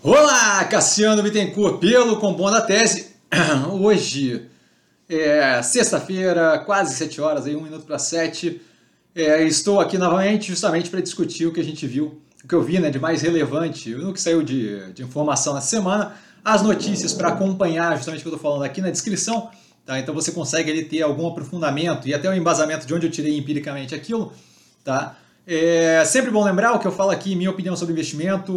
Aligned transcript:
Olá, 0.00 0.64
Cassiano 0.66 1.20
Bittencourt, 1.24 1.80
pelo 1.80 2.20
Compondo 2.20 2.52
da 2.52 2.60
Tese. 2.60 3.16
Hoje 3.80 4.46
é 5.08 5.60
sexta-feira, 5.60 6.60
quase 6.60 6.94
7 6.94 7.20
horas, 7.20 7.46
aí 7.46 7.56
um 7.56 7.62
minuto 7.62 7.84
para 7.84 7.98
7. 7.98 8.60
É, 9.12 9.42
estou 9.42 9.80
aqui 9.80 9.98
novamente 9.98 10.46
justamente 10.46 10.88
para 10.88 11.00
discutir 11.00 11.46
o 11.46 11.52
que 11.52 11.58
a 11.58 11.64
gente 11.64 11.84
viu, 11.84 12.22
o 12.44 12.46
que 12.46 12.54
eu 12.54 12.62
vi 12.62 12.78
né, 12.78 12.90
de 12.90 13.00
mais 13.00 13.22
relevante, 13.22 13.92
no 13.92 14.12
que 14.12 14.20
saiu 14.20 14.40
de, 14.40 14.92
de 14.92 15.02
informação 15.02 15.52
na 15.52 15.60
semana, 15.60 16.14
as 16.44 16.62
notícias 16.62 17.12
para 17.12 17.30
acompanhar 17.30 17.96
justamente 17.96 18.20
o 18.20 18.22
que 18.22 18.28
eu 18.28 18.34
estou 18.36 18.50
falando 18.50 18.62
aqui 18.64 18.80
na 18.80 18.90
descrição. 18.90 19.50
Tá? 19.84 19.98
Então 19.98 20.14
você 20.14 20.30
consegue 20.30 20.70
ali 20.70 20.84
ter 20.84 21.02
algum 21.02 21.26
aprofundamento 21.26 22.06
e 22.06 22.14
até 22.14 22.28
o 22.28 22.30
um 22.30 22.36
embasamento 22.36 22.86
de 22.86 22.94
onde 22.94 23.08
eu 23.08 23.10
tirei 23.10 23.36
empiricamente 23.36 23.96
aquilo. 23.96 24.32
Tá? 24.84 25.16
É 25.50 26.04
sempre 26.04 26.30
bom 26.30 26.44
lembrar 26.44 26.74
o 26.74 26.78
que 26.78 26.86
eu 26.86 26.92
falo 26.92 27.10
aqui, 27.10 27.34
minha 27.34 27.48
opinião 27.48 27.74
sobre 27.74 27.94
investimento 27.94 28.52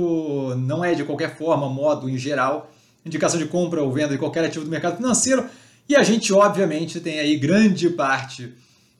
não 0.57 0.83
é 0.83 0.93
de 0.93 1.05
qualquer 1.05 1.37
forma, 1.37 1.69
modo 1.69 2.09
em 2.09 2.17
geral, 2.17 2.69
indicação 3.05 3.39
de 3.39 3.45
compra 3.45 3.81
ou 3.81 3.89
venda 3.93 4.09
de 4.09 4.17
qualquer 4.17 4.43
ativo 4.43 4.65
do 4.65 4.69
mercado 4.69 4.97
financeiro. 4.97 5.45
E 5.87 5.95
a 5.95 6.03
gente, 6.03 6.33
obviamente, 6.33 6.99
tem 6.99 7.17
aí 7.17 7.37
grande 7.37 7.89
parte 7.91 8.53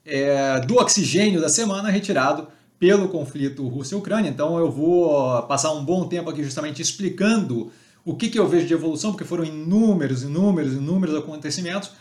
é, 0.06 0.62
do 0.62 0.76
oxigênio 0.76 1.42
da 1.42 1.50
semana 1.50 1.90
retirado 1.90 2.48
pelo 2.80 3.10
conflito 3.10 3.68
Rússia-Ucrânia. 3.68 4.30
Então 4.30 4.58
eu 4.58 4.72
vou 4.72 5.44
passar 5.44 5.74
um 5.74 5.84
bom 5.84 6.08
tempo 6.08 6.30
aqui 6.30 6.46
justamente 6.46 6.82
explicando 6.82 7.74
o 8.06 8.16
que, 8.16 8.30
que 8.30 8.40
eu 8.40 8.48
vejo 8.48 8.68
de 8.68 8.74
evolução, 8.74 9.12
porque 9.12 9.26
foram 9.26 9.44
inúmeros, 9.44 10.24
inúmeros, 10.24 10.72
inúmeros 10.72 11.14
acontecimentos, 11.14 11.92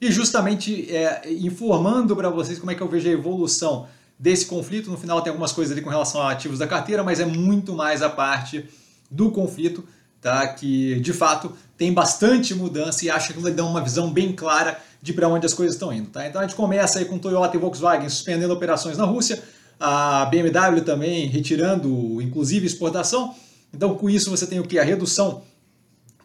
e 0.00 0.10
justamente 0.10 0.92
é, 0.92 1.22
informando 1.30 2.16
para 2.16 2.30
vocês 2.30 2.58
como 2.58 2.72
é 2.72 2.74
que 2.74 2.82
eu 2.82 2.88
vejo 2.88 3.08
a 3.08 3.12
evolução 3.12 3.86
desse 4.18 4.46
conflito. 4.46 4.90
No 4.90 4.96
final 4.96 5.20
tem 5.22 5.30
algumas 5.30 5.52
coisas 5.52 5.72
ali 5.72 5.82
com 5.82 5.90
relação 5.90 6.20
a 6.22 6.32
ativos 6.32 6.58
da 6.58 6.66
carteira, 6.66 7.02
mas 7.02 7.20
é 7.20 7.24
muito 7.24 7.74
mais 7.74 8.02
a 8.02 8.08
parte 8.08 8.64
do 9.10 9.30
conflito, 9.30 9.84
tá? 10.20 10.46
Que 10.48 10.98
de 11.00 11.12
fato 11.12 11.52
tem 11.76 11.92
bastante 11.92 12.54
mudança 12.54 13.04
e 13.04 13.10
acho 13.10 13.32
que 13.32 13.38
ele 13.38 13.50
dá 13.50 13.64
uma 13.64 13.80
visão 13.80 14.10
bem 14.10 14.32
clara 14.32 14.80
de 15.02 15.12
para 15.12 15.28
onde 15.28 15.46
as 15.46 15.54
coisas 15.54 15.74
estão 15.74 15.92
indo, 15.92 16.08
tá? 16.10 16.26
Então 16.26 16.40
a 16.40 16.46
gente 16.46 16.56
começa 16.56 16.98
aí 16.98 17.04
com 17.04 17.18
Toyota 17.18 17.56
e 17.56 17.60
Volkswagen 17.60 18.08
suspendendo 18.08 18.52
operações 18.52 18.96
na 18.96 19.04
Rússia, 19.04 19.42
a 19.78 20.24
BMW 20.26 20.80
também 20.80 21.26
retirando, 21.26 22.20
inclusive, 22.20 22.66
exportação. 22.66 23.34
Então 23.72 23.94
com 23.94 24.08
isso 24.08 24.30
você 24.30 24.46
tem 24.46 24.58
o 24.58 24.64
que 24.64 24.78
a 24.78 24.84
redução 24.84 25.42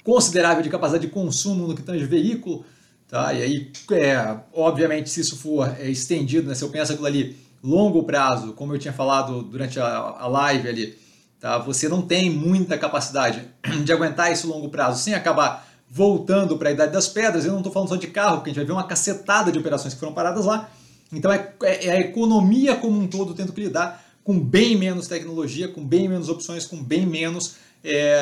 considerável 0.03 0.63
de 0.63 0.69
capacidade 0.69 1.05
de 1.05 1.11
consumo 1.11 1.67
no 1.67 1.75
que 1.75 1.83
tange 1.83 2.05
veículo, 2.05 2.65
tá? 3.07 3.33
E 3.33 3.43
aí, 3.43 3.71
é, 3.91 4.35
obviamente, 4.53 5.09
se 5.09 5.19
isso 5.19 5.37
for 5.37 5.75
é, 5.79 5.89
estendido, 5.89 6.47
né? 6.47 6.55
Se 6.55 6.63
eu 6.63 6.69
penso 6.69 6.93
aquilo 6.93 7.05
ali 7.05 7.35
longo 7.63 8.03
prazo, 8.03 8.53
como 8.53 8.73
eu 8.73 8.79
tinha 8.79 8.93
falado 8.93 9.43
durante 9.43 9.79
a, 9.79 9.87
a 9.87 10.27
live 10.27 10.67
ali, 10.67 10.97
tá? 11.39 11.57
você 11.57 11.87
não 11.87 12.01
tem 12.01 12.29
muita 12.29 12.77
capacidade 12.77 13.43
de 13.83 13.91
aguentar 13.91 14.31
esse 14.31 14.47
longo 14.47 14.69
prazo 14.69 15.01
sem 15.01 15.13
acabar 15.13 15.67
voltando 15.89 16.57
para 16.57 16.69
a 16.69 16.71
idade 16.71 16.93
das 16.93 17.07
pedras. 17.07 17.45
Eu 17.45 17.51
não 17.51 17.59
estou 17.59 17.71
falando 17.71 17.89
só 17.89 17.95
de 17.95 18.07
carro, 18.07 18.37
porque 18.37 18.49
a 18.49 18.53
gente 18.53 18.59
vai 18.59 18.65
ver 18.65 18.71
uma 18.71 18.87
cacetada 18.87 19.51
de 19.51 19.59
operações 19.59 19.93
que 19.93 19.99
foram 19.99 20.13
paradas 20.13 20.45
lá. 20.45 20.69
Então 21.11 21.31
é, 21.31 21.53
é, 21.63 21.87
é 21.87 21.91
a 21.91 21.99
economia 21.99 22.75
como 22.75 22.97
um 22.97 23.07
todo 23.07 23.33
tendo 23.33 23.51
que 23.51 23.61
lidar 23.61 24.03
com 24.23 24.39
bem 24.39 24.77
menos 24.77 25.07
tecnologia, 25.07 25.67
com 25.67 25.85
bem 25.85 26.07
menos 26.07 26.29
opções, 26.29 26.65
com 26.65 26.81
bem 26.81 27.05
menos 27.05 27.55
é, 27.83 28.21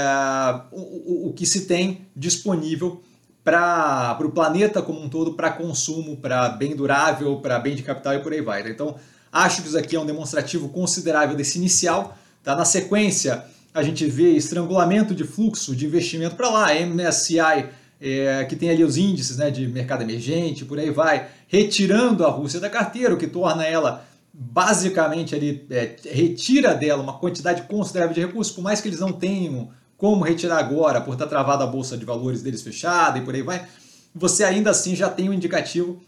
o, 0.71 0.79
o, 0.81 1.29
o 1.29 1.33
que 1.33 1.45
se 1.45 1.65
tem 1.65 2.07
disponível 2.15 3.03
para 3.43 4.17
o 4.21 4.31
planeta 4.31 4.81
como 4.81 5.01
um 5.01 5.09
todo, 5.09 5.33
para 5.33 5.51
consumo, 5.51 6.17
para 6.17 6.49
bem 6.49 6.75
durável, 6.75 7.37
para 7.37 7.59
bem 7.59 7.75
de 7.75 7.83
capital 7.83 8.13
e 8.13 8.19
por 8.19 8.31
aí 8.31 8.41
vai. 8.41 8.63
Tá? 8.63 8.69
Então, 8.69 8.95
Acho 9.31 9.61
que 9.61 9.67
isso 9.67 9.77
aqui 9.77 9.95
é 9.95 9.99
um 9.99 10.05
demonstrativo 10.05 10.69
considerável 10.69 11.35
desse 11.35 11.57
inicial. 11.57 12.17
Tá? 12.43 12.55
Na 12.55 12.65
sequência, 12.65 13.45
a 13.73 13.83
gente 13.83 14.05
vê 14.05 14.31
estrangulamento 14.31 15.13
de 15.13 15.23
fluxo 15.23 15.75
de 15.75 15.85
investimento 15.85 16.35
para 16.35 16.49
lá, 16.49 16.73
MSCI, 16.73 17.69
é, 18.01 18.45
que 18.45 18.55
tem 18.55 18.69
ali 18.69 18.83
os 18.83 18.97
índices 18.97 19.37
né, 19.37 19.51
de 19.51 19.67
mercado 19.67 20.03
emergente, 20.03 20.65
por 20.65 20.79
aí 20.79 20.89
vai, 20.89 21.27
retirando 21.47 22.25
a 22.25 22.29
Rússia 22.29 22.59
da 22.59 22.69
carteira, 22.69 23.13
o 23.13 23.17
que 23.17 23.27
torna 23.27 23.65
ela 23.65 24.05
basicamente 24.33 25.35
ali, 25.35 25.65
é, 25.69 25.95
retira 26.05 26.73
dela 26.73 27.03
uma 27.03 27.19
quantidade 27.19 27.63
considerável 27.63 28.13
de 28.13 28.21
recursos, 28.21 28.53
por 28.53 28.61
mais 28.61 28.79
que 28.79 28.87
eles 28.87 28.99
não 28.99 29.11
tenham 29.11 29.69
como 29.97 30.23
retirar 30.23 30.59
agora, 30.59 31.01
por 31.01 31.13
estar 31.13 31.27
travada 31.27 31.65
a 31.65 31.67
bolsa 31.67 31.97
de 31.97 32.05
valores 32.05 32.41
deles 32.41 32.61
fechada 32.61 33.19
e 33.19 33.21
por 33.21 33.35
aí 33.35 33.41
vai, 33.41 33.67
você 34.15 34.45
ainda 34.45 34.69
assim 34.69 34.95
já 34.95 35.09
tem 35.09 35.29
um 35.29 35.33
indicativo 35.33 36.01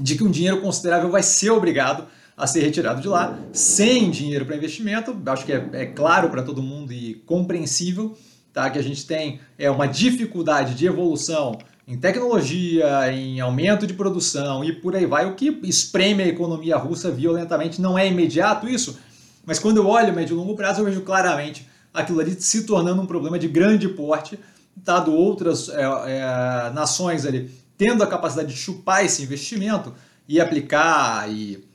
de 0.00 0.16
que 0.16 0.24
um 0.24 0.30
dinheiro 0.30 0.60
considerável 0.60 1.08
vai 1.08 1.22
ser 1.22 1.50
obrigado 1.50 2.06
a 2.42 2.46
ser 2.48 2.62
retirado 2.62 3.00
de 3.00 3.06
lá, 3.06 3.38
sem 3.52 4.10
dinheiro 4.10 4.44
para 4.44 4.56
investimento. 4.56 5.16
Acho 5.26 5.46
que 5.46 5.52
é, 5.52 5.64
é 5.74 5.86
claro 5.86 6.28
para 6.28 6.42
todo 6.42 6.60
mundo 6.60 6.92
e 6.92 7.14
compreensível 7.24 8.18
tá? 8.52 8.68
que 8.68 8.80
a 8.80 8.82
gente 8.82 9.06
tem 9.06 9.38
é, 9.56 9.70
uma 9.70 9.86
dificuldade 9.86 10.74
de 10.74 10.84
evolução 10.84 11.56
em 11.86 11.96
tecnologia, 11.96 13.12
em 13.12 13.38
aumento 13.38 13.86
de 13.86 13.94
produção 13.94 14.64
e 14.64 14.72
por 14.72 14.96
aí 14.96 15.06
vai, 15.06 15.24
o 15.24 15.36
que 15.36 15.56
espreme 15.62 16.24
a 16.24 16.26
economia 16.26 16.76
russa 16.76 17.12
violentamente. 17.12 17.80
Não 17.80 17.96
é 17.96 18.08
imediato 18.08 18.68
isso, 18.68 18.98
mas 19.46 19.60
quando 19.60 19.76
eu 19.76 19.86
olho 19.86 20.12
médio 20.12 20.34
e 20.34 20.36
longo 20.36 20.56
prazo, 20.56 20.80
eu 20.80 20.84
vejo 20.86 21.02
claramente 21.02 21.68
aquilo 21.94 22.18
ali 22.18 22.34
se 22.40 22.64
tornando 22.64 23.00
um 23.00 23.06
problema 23.06 23.38
de 23.38 23.46
grande 23.46 23.88
porte, 23.88 24.36
dado 24.74 25.14
outras 25.14 25.68
é, 25.68 25.82
é, 25.82 26.70
nações 26.74 27.24
ali 27.24 27.48
tendo 27.78 28.02
a 28.02 28.06
capacidade 28.08 28.48
de 28.48 28.56
chupar 28.56 29.04
esse 29.04 29.22
investimento 29.22 29.94
e 30.28 30.40
aplicar 30.40 31.30
e 31.30 31.70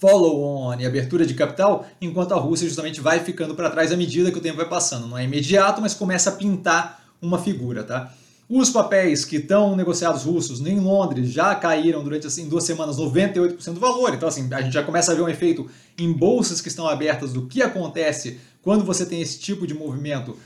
follow-on 0.00 0.80
e 0.80 0.86
abertura 0.86 1.26
de 1.26 1.34
capital, 1.34 1.86
enquanto 2.00 2.32
a 2.32 2.36
Rússia 2.36 2.66
justamente 2.66 3.00
vai 3.00 3.20
ficando 3.20 3.54
para 3.54 3.68
trás 3.68 3.92
à 3.92 3.96
medida 3.96 4.32
que 4.32 4.38
o 4.38 4.40
tempo 4.40 4.56
vai 4.56 4.68
passando. 4.68 5.06
Não 5.06 5.18
é 5.18 5.24
imediato, 5.24 5.80
mas 5.80 5.92
começa 5.92 6.30
a 6.30 6.32
pintar 6.32 7.04
uma 7.20 7.38
figura, 7.38 7.84
tá? 7.84 8.10
Os 8.48 8.70
papéis 8.70 9.24
que 9.24 9.36
estão 9.36 9.76
negociados 9.76 10.24
russos 10.24 10.60
em 10.66 10.80
Londres 10.80 11.30
já 11.30 11.54
caíram 11.54 12.02
durante 12.02 12.26
assim, 12.26 12.48
duas 12.48 12.64
semanas 12.64 12.96
98% 12.96 13.74
do 13.74 13.78
valor. 13.78 14.12
Então, 14.12 14.28
assim, 14.28 14.48
a 14.52 14.62
gente 14.62 14.72
já 14.72 14.82
começa 14.82 15.12
a 15.12 15.14
ver 15.14 15.22
um 15.22 15.28
efeito 15.28 15.70
em 15.96 16.12
bolsas 16.12 16.60
que 16.60 16.66
estão 16.66 16.88
abertas 16.88 17.32
do 17.32 17.46
que 17.46 17.62
acontece 17.62 18.40
quando 18.60 18.84
você 18.84 19.06
tem 19.06 19.20
esse 19.20 19.38
tipo 19.38 19.66
de 19.66 19.74
movimento. 19.74 20.36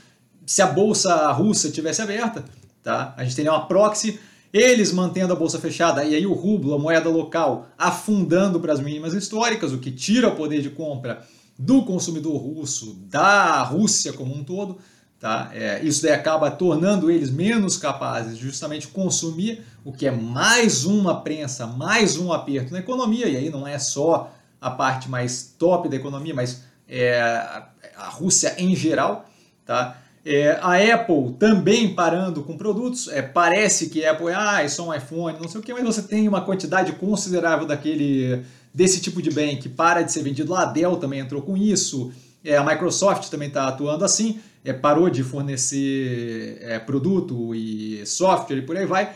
Se 0.45 0.61
a 0.61 0.67
bolsa 0.67 1.31
russa 1.31 1.71
tivesse 1.71 2.01
aberta, 2.01 2.45
tá? 2.83 3.15
A 3.17 3.23
gente 3.23 3.35
teria 3.35 3.51
uma 3.51 3.65
proxy 3.65 4.19
eles 4.55 4.93
mantendo 4.93 5.33
a 5.33 5.35
bolsa 5.35 5.59
fechada 5.59 6.05
e 6.05 6.15
aí 6.15 6.25
o 6.25 6.31
rublo, 6.31 6.73
a 6.73 6.79
moeda 6.79 7.09
local, 7.09 7.67
afundando 7.77 8.57
para 8.57 8.71
as 8.71 8.79
mínimas 8.79 9.13
históricas, 9.13 9.73
o 9.73 9.79
que 9.79 9.91
tira 9.91 10.29
o 10.29 10.35
poder 10.37 10.61
de 10.61 10.69
compra 10.69 11.27
do 11.59 11.83
consumidor 11.83 12.37
russo, 12.37 12.93
da 13.09 13.63
Rússia 13.63 14.13
como 14.13 14.33
um 14.33 14.45
todo. 14.45 14.77
Tá? 15.19 15.51
É, 15.53 15.83
isso 15.83 16.03
daí 16.03 16.13
acaba 16.13 16.49
tornando 16.49 17.11
eles 17.11 17.29
menos 17.29 17.75
capazes 17.75 18.37
de 18.37 18.43
justamente 18.43 18.87
consumir, 18.87 19.61
o 19.83 19.91
que 19.91 20.07
é 20.07 20.11
mais 20.11 20.85
uma 20.85 21.19
prensa, 21.19 21.67
mais 21.67 22.15
um 22.15 22.31
aperto 22.31 22.71
na 22.71 22.79
economia, 22.79 23.27
e 23.27 23.35
aí 23.35 23.49
não 23.49 23.67
é 23.67 23.77
só 23.77 24.31
a 24.61 24.71
parte 24.71 25.09
mais 25.09 25.53
top 25.59 25.89
da 25.89 25.97
economia, 25.97 26.33
mas 26.33 26.63
é, 26.87 27.19
a 27.19 28.07
Rússia 28.09 28.55
em 28.57 28.73
geral. 28.73 29.25
Tá? 29.65 29.97
É, 30.25 30.57
a 30.59 30.95
Apple 30.95 31.33
também 31.37 31.93
parando 31.93 32.41
com 32.41 32.57
produtos, 32.57 33.07
é, 33.09 33.21
parece 33.21 33.89
que 33.89 34.03
a 34.03 34.11
Apple 34.11 34.33
ah, 34.33 34.63
é 34.63 34.67
só 34.67 34.89
um 34.89 34.93
iPhone, 34.93 35.37
não 35.39 35.47
sei 35.47 35.61
o 35.61 35.63
que, 35.63 35.71
mas 35.71 35.83
você 35.83 36.01
tem 36.01 36.27
uma 36.27 36.41
quantidade 36.41 36.93
considerável 36.93 37.67
daquele 37.67 38.43
desse 38.73 38.99
tipo 38.99 39.21
de 39.21 39.29
bem 39.29 39.57
que 39.57 39.69
para 39.69 40.01
de 40.01 40.11
ser 40.11 40.23
vendido. 40.23 40.55
A 40.55 40.65
Dell 40.65 40.97
também 40.97 41.19
entrou 41.19 41.43
com 41.43 41.55
isso, 41.55 42.11
é, 42.43 42.57
a 42.57 42.63
Microsoft 42.63 43.29
também 43.29 43.49
está 43.49 43.67
atuando 43.67 44.03
assim, 44.03 44.39
é, 44.63 44.73
parou 44.73 45.11
de 45.11 45.21
fornecer 45.21 46.57
é, 46.59 46.79
produto 46.79 47.53
e 47.53 48.03
software 48.07 48.57
e 48.57 48.61
por 48.63 48.75
aí 48.75 48.85
vai. 48.87 49.13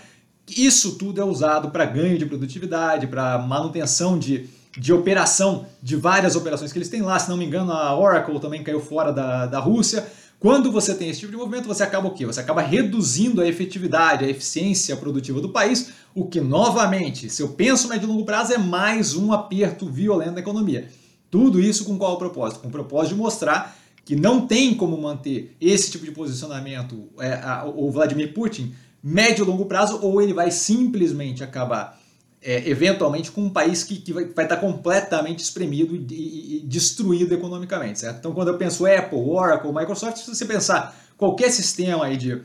Isso 0.48 0.96
tudo 0.96 1.20
é 1.20 1.26
usado 1.26 1.72
para 1.72 1.86
ganho 1.86 2.20
de 2.20 2.26
produtividade, 2.28 3.08
para 3.08 3.40
manutenção 3.40 4.18
de, 4.18 4.48
de 4.78 4.94
operação 4.94 5.66
de 5.82 5.96
várias 5.96 6.36
operações 6.36 6.72
que 6.72 6.78
eles 6.78 6.90
têm 6.90 7.02
lá. 7.02 7.18
Se 7.18 7.30
não 7.30 7.38
me 7.38 7.46
engano, 7.46 7.72
a 7.72 7.98
Oracle 7.98 8.40
também 8.40 8.64
caiu 8.64 8.80
fora 8.80 9.12
da, 9.12 9.48
da 9.48 9.60
Rússia. 9.60 10.06
Quando 10.40 10.72
você 10.72 10.96
tem 10.96 11.10
esse 11.10 11.20
tipo 11.20 11.34
de 11.34 11.38
movimento, 11.38 11.68
você 11.68 11.84
acaba 11.84 12.08
o 12.08 12.14
quê? 12.14 12.26
Você 12.26 12.40
acaba 12.40 12.62
reduzindo 12.62 13.42
a 13.42 13.48
efetividade, 13.48 14.24
a 14.24 14.30
eficiência 14.30 14.96
produtiva 14.96 15.42
do 15.42 15.50
país, 15.50 15.92
o 16.16 16.26
que, 16.26 16.40
novamente, 16.40 17.30
se 17.30 17.42
eu 17.42 17.50
penso 17.50 17.90
médio 17.90 18.06
e 18.06 18.08
longo 18.10 18.24
prazo, 18.24 18.54
é 18.54 18.58
mais 18.58 19.16
um 19.16 19.34
aperto 19.34 19.90
violento 19.90 20.36
na 20.36 20.40
economia. 20.40 20.88
Tudo 21.30 21.60
isso 21.60 21.84
com 21.84 21.98
qual 21.98 22.18
propósito? 22.18 22.62
Com 22.62 22.70
o 22.70 22.72
propósito 22.72 23.16
de 23.16 23.22
mostrar 23.22 23.78
que 24.06 24.16
não 24.16 24.48
tem 24.48 24.74
como 24.74 24.98
manter 25.00 25.56
esse 25.60 25.92
tipo 25.92 26.06
de 26.06 26.12
posicionamento 26.12 27.10
é, 27.20 27.34
a, 27.34 27.66
o 27.66 27.92
Vladimir 27.92 28.34
Putin 28.34 28.74
médio 29.04 29.44
e 29.44 29.48
longo 29.48 29.66
prazo, 29.66 30.00
ou 30.02 30.22
ele 30.22 30.34
vai 30.34 30.52
simplesmente 30.52 31.44
acabar 31.44 31.99
é, 32.42 32.70
eventualmente 32.70 33.32
com 33.32 33.42
um 33.42 33.50
país 33.50 33.84
que, 33.84 33.98
que 33.98 34.14
vai, 34.14 34.26
vai, 34.26 34.46
estar 34.46 34.58
completamente 34.58 35.40
espremido 35.40 35.96
e, 35.96 36.00
e, 36.10 36.58
e, 36.58 36.60
destruído 36.62 37.34
economicamente, 37.34 38.00
certo? 38.00 38.20
Então, 38.20 38.34
quando 38.34 38.48
eu 38.48 38.58
penso 38.58 38.86
Apple, 38.86 39.20
Oracle, 39.20 39.74
Microsoft, 39.74 40.18
se 40.18 40.34
você 40.34 40.46
pensar 40.46 40.98
qualquer 41.18 41.52
sistema 41.52 42.06
aí 42.06 42.16
de 42.16 42.42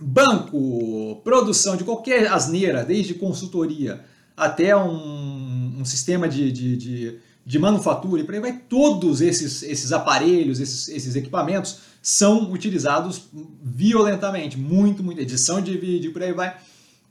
banco, 0.00 1.20
produção 1.22 1.76
de 1.76 1.84
qualquer 1.84 2.26
asneira, 2.26 2.84
desde 2.84 3.14
consultoria 3.14 4.04
até 4.36 4.74
um, 4.76 5.76
um 5.78 5.84
sistema 5.84 6.28
de, 6.28 6.50
de, 6.50 6.76
de, 6.76 7.18
de 7.46 7.58
manufatura 7.60 8.20
e 8.20 8.24
por 8.24 8.34
aí 8.34 8.40
vai, 8.40 8.58
todos 8.68 9.20
esses, 9.20 9.62
esses 9.62 9.92
aparelhos, 9.92 10.58
esses, 10.58 10.88
esses 10.88 11.14
equipamentos 11.14 11.78
são 12.02 12.50
utilizados 12.50 13.28
violentamente, 13.62 14.58
muito, 14.58 15.04
muito, 15.04 15.20
edição 15.20 15.60
de 15.60 15.76
vídeo 15.78 16.12
por 16.12 16.22
aí 16.22 16.32
vai. 16.32 16.56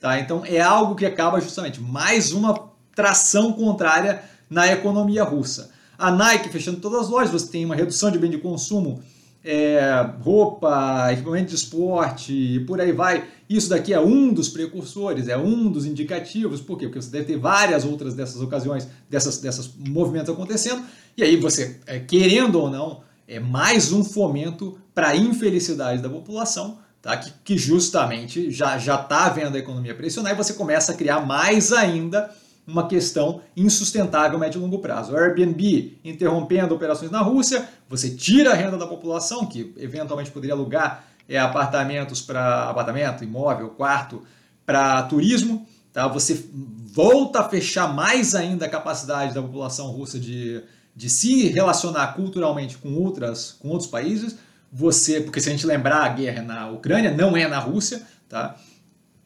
Tá? 0.02 0.20
Então 0.20 0.44
é 0.44 0.60
algo 0.60 0.96
que 0.96 1.06
acaba 1.06 1.40
justamente 1.40 1.80
mais 1.80 2.32
uma 2.32 2.72
tração 2.96 3.54
contrária 3.54 4.24
na 4.50 4.68
economia 4.68 5.24
russa. 5.24 5.70
A 5.96 6.10
Nike 6.10 6.50
fechando 6.50 6.80
todas 6.80 7.02
as 7.02 7.10
lojas, 7.10 7.30
você 7.30 7.52
tem 7.52 7.64
uma 7.64 7.76
redução 7.76 8.10
de 8.10 8.18
bem 8.18 8.32
de 8.32 8.40
consumo, 8.40 9.04
é, 9.46 10.10
roupa, 10.20 11.08
equipamento 11.14 11.50
de 11.50 11.56
esporte 11.56 12.34
e 12.34 12.60
por 12.62 12.82
aí 12.82 12.92
vai. 12.92 13.28
Isso 13.48 13.70
daqui 13.70 13.94
é 13.94 14.00
um 14.00 14.34
dos 14.34 14.50
precursores, 14.50 15.28
é 15.28 15.38
um 15.38 15.72
dos 15.72 15.86
indicativos. 15.86 16.62
Por 16.62 16.80
quê? 16.80 16.88
Porque 16.88 17.00
você 17.00 17.12
deve 17.12 17.26
ter 17.26 17.38
várias 17.38 17.86
outras 17.86 18.16
dessas 18.16 18.42
ocasiões, 18.42 18.88
dessas, 19.08 19.38
dessas 19.38 19.72
movimentos 19.78 20.34
acontecendo, 20.34 20.84
e 21.16 21.22
aí 21.22 21.36
você, 21.36 21.80
é, 21.86 22.00
querendo 22.00 22.56
ou 22.56 22.72
não, 22.72 23.02
é 23.28 23.40
mais 23.40 23.92
um 23.92 24.04
fomento 24.04 24.80
para 24.96 25.10
a 25.10 25.16
infelicidade 25.16 26.02
da 26.02 26.10
população, 26.10 26.80
tá? 27.02 27.18
que, 27.18 27.32
que 27.44 27.58
justamente 27.58 28.52
já 28.52 28.78
está 28.78 29.30
vendo 29.30 29.56
a 29.56 29.60
economia 29.60 29.96
pressionar 29.96 30.34
e 30.34 30.36
você 30.36 30.54
começa 30.54 30.92
a 30.92 30.96
criar 30.96 31.26
mais 31.26 31.72
ainda 31.72 32.30
uma 32.68 32.88
questão 32.88 33.42
insustentável 33.58 34.38
médio 34.38 34.60
e 34.60 34.62
longo 34.62 34.80
prazo. 34.80 35.14
O 35.14 35.18
Airbnb 35.18 35.98
interrompendo 36.06 36.76
operações 36.76 37.12
na 37.12 37.22
Rússia, 37.22 37.68
você 37.90 38.10
tira 38.10 38.52
a 38.52 38.54
renda 38.54 38.78
da 38.78 38.86
população, 38.86 39.46
que 39.46 39.74
eventualmente 39.78 40.32
poderia 40.32 40.54
alugar 40.54 41.06
é, 41.28 41.40
apartamentos 41.40 42.22
para 42.22 42.70
apartamento, 42.70 43.24
imóvel, 43.24 43.70
quarto, 43.70 44.24
para 44.66 45.02
turismo, 45.04 45.66
tá? 45.92 46.08
você 46.08 46.46
volta 46.94 47.40
a 47.40 47.50
fechar 47.50 47.94
mais 47.94 48.36
ainda 48.36 48.66
a 48.66 48.70
capacidade 48.70 49.34
da 49.34 49.42
população 49.42 49.88
russa 49.88 50.20
de 50.20 50.64
de 50.96 51.10
se 51.10 51.48
relacionar 51.48 52.14
culturalmente 52.16 52.78
com 52.78 52.94
outras 52.96 53.54
com 53.60 53.70
outros 53.70 53.90
países, 53.90 54.36
você, 54.72 55.20
porque 55.20 55.42
se 55.42 55.50
a 55.50 55.52
gente 55.52 55.66
lembrar 55.66 56.04
a 56.04 56.10
guerra 56.10 56.42
na 56.42 56.70
Ucrânia, 56.70 57.12
não 57.12 57.36
é 57.36 57.48
na 57.48 57.60
Rússia, 57.60 58.02
tá? 58.30 58.56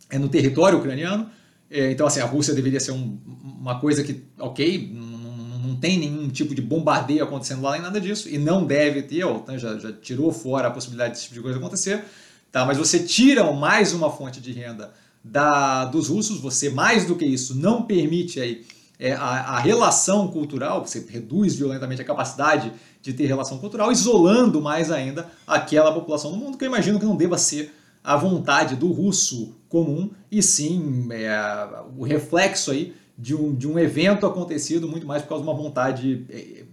É 0.09 0.17
no 0.17 0.27
território 0.27 0.79
ucraniano. 0.79 1.29
É, 1.69 1.91
então, 1.91 2.07
assim, 2.07 2.19
a 2.19 2.25
Rússia 2.25 2.53
deveria 2.53 2.79
ser 2.79 2.91
um, 2.91 3.19
uma 3.43 3.79
coisa 3.79 4.03
que, 4.03 4.23
ok, 4.39 4.91
não, 4.93 5.75
tem 5.75 5.99
nenhum 5.99 6.29
tipo 6.29 6.55
de 6.55 6.61
bombardeio 6.61 7.23
acontecendo 7.23 7.61
lá, 7.61 7.73
nem 7.73 7.81
nada 7.81 7.99
disso, 7.99 8.29
e 8.29 8.37
não 8.37 8.65
deve 8.65 9.03
ter, 9.03 9.25
né, 9.47 9.59
já, 9.59 9.77
já 9.77 9.91
tirou 9.91 10.31
fora 10.31 10.67
a 10.67 10.71
possibilidade 10.71 11.11
desse 11.11 11.23
tipo 11.23 11.35
de 11.35 11.41
coisa 11.41 11.59
acontecer, 11.59 12.03
tá? 12.51 12.65
Mas 12.65 12.77
você 12.77 12.99
tira 12.99 13.51
mais 13.51 13.93
uma 13.93 14.09
fonte 14.09 14.39
de 14.39 14.51
renda 14.51 14.93
da, 15.23 15.85
dos 15.85 16.07
russos, 16.07 16.39
você, 16.39 16.69
mais 16.69 17.05
do 17.05 17.15
que 17.15 17.25
isso, 17.25 17.55
não 17.55 17.83
permite 17.83 18.39
aí 18.39 18.65
é, 18.99 19.13
a, 19.13 19.19
a, 19.19 19.59
relação 19.59 20.27
cultural, 20.29 20.85
você 20.85 21.05
reduz 21.07 21.55
violentamente 21.55 22.01
a 22.01 22.05
capacidade 22.05 22.71
de 23.01 23.13
ter 23.13 23.25
relação 23.25 23.57
cultural, 23.57 23.91
isolando 23.91 24.61
mais 24.61 24.91
ainda 24.91 25.29
aquela 25.45 25.93
população 25.93 26.31
do 26.31 26.37
mundo, 26.37 26.57
que 26.57 26.63
eu 26.63 26.67
imagino 26.67 26.99
que 26.99 27.05
não 27.05 27.15
deva 27.15 27.37
ser 27.37 27.73
a 28.03 28.15
vontade 28.15 28.75
do 28.75 28.91
russo 28.91 29.55
comum, 29.67 30.11
e 30.31 30.41
sim 30.41 31.07
é, 31.11 31.67
o 31.97 32.03
reflexo 32.03 32.71
aí 32.71 32.95
de 33.17 33.35
um, 33.35 33.53
de 33.53 33.67
um 33.67 33.79
evento 33.79 34.25
acontecido 34.25 34.87
muito 34.87 35.07
mais 35.07 35.21
por 35.21 35.29
causa 35.29 35.43
de 35.43 35.49
uma 35.49 35.57
vontade, 35.57 36.25
é, 36.29 36.63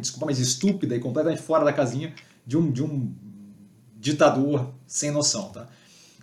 desculpa, 0.00 0.26
mas 0.26 0.38
estúpida 0.38 0.96
e 0.96 1.00
completamente 1.00 1.42
fora 1.42 1.64
da 1.64 1.72
casinha 1.72 2.12
de 2.46 2.56
um, 2.56 2.70
de 2.70 2.82
um 2.82 3.12
ditador 3.98 4.70
sem 4.86 5.10
noção. 5.10 5.50
Tá? 5.50 5.68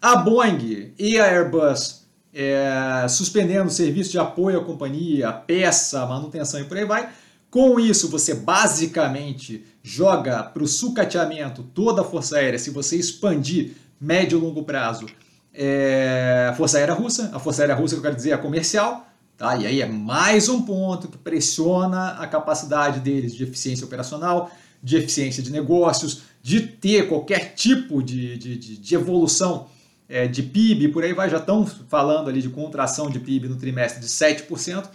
A 0.01 0.17
Boeing 0.17 0.93
e 0.97 1.19
a 1.19 1.25
Airbus 1.25 2.02
é, 2.33 3.05
suspendendo 3.07 3.67
o 3.67 3.71
serviço 3.71 4.11
de 4.11 4.19
apoio 4.19 4.59
à 4.59 4.63
companhia, 4.63 5.31
peça, 5.31 6.05
manutenção 6.05 6.59
e 6.59 6.63
por 6.63 6.77
aí 6.77 6.85
vai. 6.85 7.09
Com 7.49 7.79
isso, 7.79 8.09
você 8.09 8.33
basicamente 8.33 9.63
joga 9.83 10.41
para 10.41 10.63
o 10.63 10.67
sucateamento 10.67 11.61
toda 11.61 12.01
a 12.01 12.03
Força 12.03 12.37
Aérea, 12.37 12.57
se 12.57 12.71
você 12.71 12.95
expandir 12.97 13.73
médio 14.01 14.39
e 14.39 14.41
longo 14.41 14.63
prazo, 14.63 15.05
é, 15.53 16.47
a 16.49 16.55
Força 16.55 16.79
Aérea 16.79 16.95
Russa, 16.95 17.29
a 17.31 17.39
Força 17.39 17.61
Aérea 17.61 17.75
Russa, 17.75 17.93
que 17.93 17.99
eu 17.99 18.03
quero 18.03 18.15
dizer, 18.15 18.31
é 18.31 18.37
comercial, 18.37 19.05
tá? 19.37 19.55
e 19.55 19.67
aí 19.67 19.81
é 19.81 19.85
mais 19.85 20.49
um 20.49 20.63
ponto 20.63 21.07
que 21.07 21.17
pressiona 21.17 22.13
a 22.13 22.25
capacidade 22.25 22.99
deles 22.99 23.35
de 23.35 23.43
eficiência 23.43 23.85
operacional, 23.85 24.49
de 24.81 24.97
eficiência 24.97 25.43
de 25.43 25.51
negócios, 25.51 26.23
de 26.41 26.61
ter 26.61 27.07
qualquer 27.07 27.53
tipo 27.53 28.01
de, 28.01 28.35
de, 28.37 28.57
de, 28.57 28.77
de 28.77 28.95
evolução 28.95 29.67
é, 30.13 30.27
de 30.27 30.43
PIB, 30.43 30.89
por 30.89 31.03
aí 31.03 31.11
vai, 31.11 31.27
já 31.27 31.37
estão 31.37 31.65
falando 31.65 32.29
ali 32.29 32.39
de 32.39 32.47
contração 32.47 33.09
de 33.09 33.19
PIB 33.19 33.49
no 33.49 33.55
trimestre 33.55 33.99
de 33.99 34.05
7%, 34.05 34.87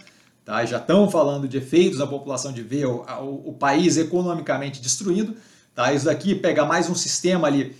tá? 0.45 0.63
já 0.63 0.77
estão 0.77 1.11
falando 1.11 1.45
de 1.45 1.57
efeitos 1.57 1.99
na 1.99 2.07
população 2.07 2.53
de 2.53 2.61
ver 2.61 2.85
o, 2.85 3.03
o, 3.19 3.49
o 3.49 3.53
país 3.53 3.97
economicamente 3.97 4.81
destruído. 4.81 5.35
Tá? 5.75 5.91
Isso 5.91 6.05
daqui 6.05 6.33
pega 6.33 6.63
mais 6.63 6.89
um 6.89 6.95
sistema 6.95 7.49
ali, 7.49 7.75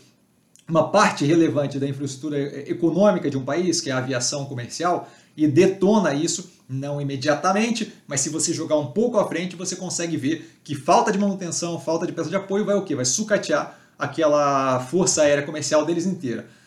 uma 0.68 0.90
parte 0.90 1.24
relevante 1.24 1.80
da 1.80 1.88
infraestrutura 1.88 2.38
econômica 2.70 3.30
de 3.30 3.38
um 3.38 3.46
país, 3.46 3.80
que 3.80 3.90
é 3.90 3.94
a 3.94 4.00
aviação 4.00 4.44
comercial, 4.44 5.10
e 5.38 5.48
detona 5.48 6.14
isso, 6.14 6.52
não 6.68 7.00
imediatamente, 7.00 7.94
mas 8.06 8.20
se 8.20 8.30
você 8.30 8.52
jogar 8.52 8.78
um 8.78 8.88
pouco 8.88 9.18
à 9.18 9.26
frente, 9.26 9.56
você 9.56 9.78
consegue 9.78 10.18
ver 10.18 10.60
que 10.62 10.76
falta 10.76 11.10
de 11.10 11.18
manutenção, 11.18 11.80
falta 11.80 12.06
de 12.06 12.12
peça 12.12 12.30
de 12.30 12.36
apoio 12.36 12.66
vai 12.66 12.76
o 12.76 12.84
quê? 12.84 12.96
Vai 12.96 13.06
sucatear 13.06 13.80
aquela 13.98 14.82
força 14.82 15.22
aérea 15.22 15.46
comercial 15.46 15.86
deles 15.86 16.06
inteira. 16.06 16.59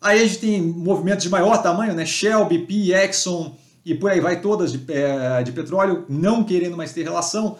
Aí 0.00 0.20
a 0.20 0.26
gente 0.26 0.38
tem 0.38 0.62
movimentos 0.62 1.22
de 1.22 1.28
maior 1.28 1.62
tamanho, 1.62 1.94
né? 1.94 2.06
Shell, 2.06 2.46
BP, 2.46 2.92
Exxon 2.92 3.54
e 3.84 3.94
por 3.94 4.10
aí 4.10 4.20
vai 4.20 4.40
todas 4.40 4.72
de, 4.72 4.80
é, 4.92 5.42
de 5.42 5.52
petróleo 5.52 6.04
não 6.08 6.42
querendo 6.42 6.76
mais 6.76 6.92
ter 6.92 7.02
relação 7.02 7.58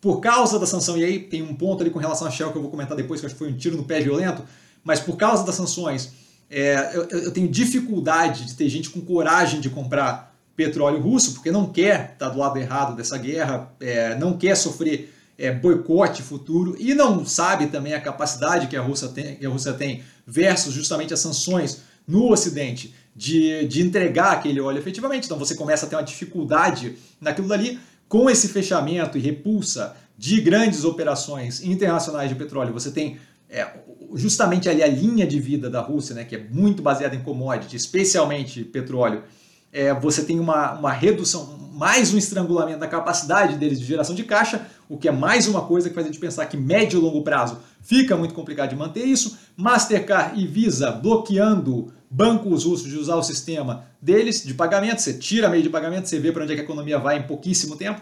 por 0.00 0.20
causa 0.20 0.58
da 0.58 0.66
sanção. 0.66 0.96
E 0.98 1.04
aí 1.04 1.18
tem 1.18 1.42
um 1.42 1.54
ponto 1.54 1.82
ali 1.82 1.90
com 1.90 1.98
relação 1.98 2.26
a 2.26 2.30
Shell 2.30 2.52
que 2.52 2.58
eu 2.58 2.62
vou 2.62 2.70
comentar 2.70 2.96
depois, 2.96 3.20
que 3.20 3.26
acho 3.26 3.34
que 3.34 3.38
foi 3.38 3.50
um 3.50 3.56
tiro 3.56 3.76
no 3.76 3.84
pé 3.84 4.00
violento, 4.00 4.44
mas 4.84 5.00
por 5.00 5.16
causa 5.16 5.44
das 5.44 5.54
sanções, 5.54 6.12
é, 6.50 6.92
eu, 6.94 7.08
eu, 7.08 7.32
tenho 7.32 7.48
dificuldade 7.48 8.44
de 8.44 8.54
ter 8.54 8.68
gente 8.68 8.90
com 8.90 9.00
coragem 9.00 9.60
de 9.60 9.68
comprar 9.68 10.34
petróleo 10.54 11.00
russo, 11.00 11.34
porque 11.34 11.50
não 11.50 11.66
quer 11.66 12.12
estar 12.12 12.28
do 12.28 12.38
lado 12.38 12.58
errado 12.58 12.94
dessa 12.94 13.18
guerra, 13.18 13.72
é, 13.80 14.14
não 14.14 14.36
quer 14.36 14.56
sofrer 14.56 15.12
é, 15.38 15.52
boicote 15.52 16.22
futuro 16.22 16.76
e 16.78 16.94
não 16.94 17.24
sabe 17.24 17.66
também 17.66 17.94
a 17.94 18.00
capacidade 18.00 18.66
que 18.66 18.76
a 18.76 18.80
Rússia 18.80 19.08
tem, 19.08 19.36
que 19.36 19.46
a 19.46 19.48
Rússia 19.50 19.72
tem 19.72 20.02
versus 20.26 20.72
justamente 20.72 21.12
as 21.12 21.20
sanções 21.20 21.82
no 22.06 22.30
Ocidente 22.30 22.94
de, 23.14 23.66
de 23.66 23.82
entregar 23.82 24.32
aquele 24.32 24.60
óleo 24.60 24.78
efetivamente. 24.78 25.24
Então 25.24 25.38
você 25.38 25.54
começa 25.54 25.86
a 25.86 25.88
ter 25.88 25.96
uma 25.96 26.02
dificuldade 26.02 26.96
naquilo 27.20 27.48
dali. 27.48 27.78
Com 28.08 28.30
esse 28.30 28.48
fechamento 28.48 29.18
e 29.18 29.20
repulsa 29.20 29.96
de 30.16 30.40
grandes 30.40 30.84
operações 30.84 31.62
internacionais 31.62 32.28
de 32.28 32.36
petróleo, 32.36 32.72
você 32.72 32.90
tem 32.90 33.18
é, 33.50 33.68
justamente 34.14 34.68
ali 34.68 34.82
a 34.82 34.86
linha 34.86 35.26
de 35.26 35.40
vida 35.40 35.68
da 35.68 35.80
Rússia, 35.80 36.14
né, 36.14 36.24
que 36.24 36.36
é 36.36 36.46
muito 36.50 36.82
baseada 36.82 37.14
em 37.16 37.20
commodity, 37.20 37.76
especialmente 37.76 38.64
petróleo, 38.64 39.24
é, 39.72 39.92
você 39.92 40.24
tem 40.24 40.38
uma, 40.38 40.72
uma 40.72 40.92
redução, 40.92 41.58
mais 41.74 42.14
um 42.14 42.18
estrangulamento 42.18 42.78
da 42.78 42.88
capacidade 42.88 43.56
deles 43.56 43.78
de 43.78 43.84
geração 43.84 44.14
de 44.14 44.24
caixa, 44.24 44.66
o 44.88 44.96
que 44.96 45.08
é 45.08 45.12
mais 45.12 45.46
uma 45.46 45.62
coisa 45.62 45.88
que 45.88 45.94
faz 45.94 46.06
a 46.06 46.10
gente 46.10 46.20
pensar 46.20 46.46
que 46.46 46.56
médio 46.56 46.98
e 46.98 47.02
longo 47.02 47.22
prazo 47.22 47.58
fica 47.80 48.16
muito 48.16 48.34
complicado 48.34 48.70
de 48.70 48.76
manter 48.76 49.04
isso. 49.04 49.38
Mastercard 49.56 50.40
e 50.40 50.46
Visa 50.46 50.90
bloqueando 50.90 51.92
bancos 52.10 52.64
russos 52.64 52.88
de 52.88 52.96
usar 52.96 53.16
o 53.16 53.22
sistema 53.22 53.84
deles 54.00 54.44
de 54.44 54.54
pagamento, 54.54 55.00
você 55.00 55.12
tira 55.12 55.48
meio 55.48 55.62
de 55.62 55.68
pagamento, 55.68 56.08
você 56.08 56.18
vê 56.18 56.30
para 56.30 56.44
onde 56.44 56.52
é 56.52 56.54
que 56.54 56.60
a 56.60 56.64
economia 56.64 56.98
vai 56.98 57.18
em 57.18 57.22
pouquíssimo 57.22 57.76
tempo. 57.76 58.00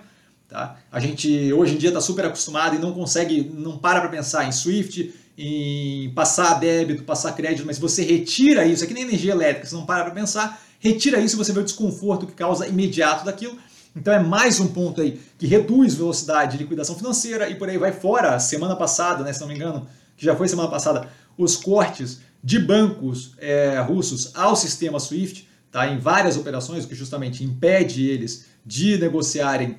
Tá? 0.48 0.76
A 0.92 1.00
gente 1.00 1.52
hoje 1.52 1.74
em 1.74 1.78
dia 1.78 1.88
está 1.88 2.00
super 2.00 2.26
acostumado 2.26 2.76
e 2.76 2.78
não 2.78 2.92
consegue, 2.92 3.50
não 3.54 3.78
para 3.78 4.00
para 4.00 4.10
pensar 4.10 4.46
em 4.46 4.52
SWIFT, 4.52 5.14
em 5.36 6.12
passar 6.14 6.54
débito, 6.60 7.02
passar 7.02 7.32
crédito, 7.32 7.66
mas 7.66 7.78
você 7.78 8.02
retira 8.02 8.64
isso, 8.64 8.84
é 8.84 8.86
que 8.86 8.94
nem 8.94 9.02
energia 9.02 9.32
elétrica, 9.32 9.66
você 9.66 9.74
não 9.74 9.86
para 9.86 10.04
para 10.04 10.14
pensar, 10.14 10.62
retira 10.78 11.18
isso 11.18 11.34
e 11.34 11.38
você 11.38 11.52
vê 11.52 11.60
o 11.60 11.64
desconforto 11.64 12.26
que 12.26 12.34
causa 12.34 12.68
imediato 12.68 13.24
daquilo. 13.24 13.58
Então 13.96 14.12
é 14.12 14.18
mais 14.18 14.58
um 14.58 14.68
ponto 14.68 15.00
aí 15.00 15.20
que 15.38 15.46
reduz 15.46 15.94
velocidade 15.94 16.52
de 16.52 16.64
liquidação 16.64 16.96
financeira 16.96 17.48
e 17.48 17.54
por 17.54 17.68
aí 17.68 17.78
vai 17.78 17.92
fora. 17.92 18.38
Semana 18.40 18.74
passada, 18.74 19.22
né, 19.22 19.32
se 19.32 19.40
não 19.40 19.48
me 19.48 19.54
engano, 19.54 19.86
que 20.16 20.24
já 20.24 20.34
foi 20.34 20.48
semana 20.48 20.68
passada, 20.68 21.08
os 21.38 21.56
cortes 21.56 22.20
de 22.42 22.58
bancos 22.58 23.34
é, 23.38 23.80
russos 23.80 24.32
ao 24.34 24.56
sistema 24.56 24.98
SWIFT, 24.98 25.48
tá, 25.70 25.86
em 25.88 25.98
várias 25.98 26.36
operações, 26.36 26.84
que 26.84 26.94
justamente 26.94 27.44
impede 27.44 28.06
eles 28.08 28.46
de 28.66 28.98
negociarem 28.98 29.78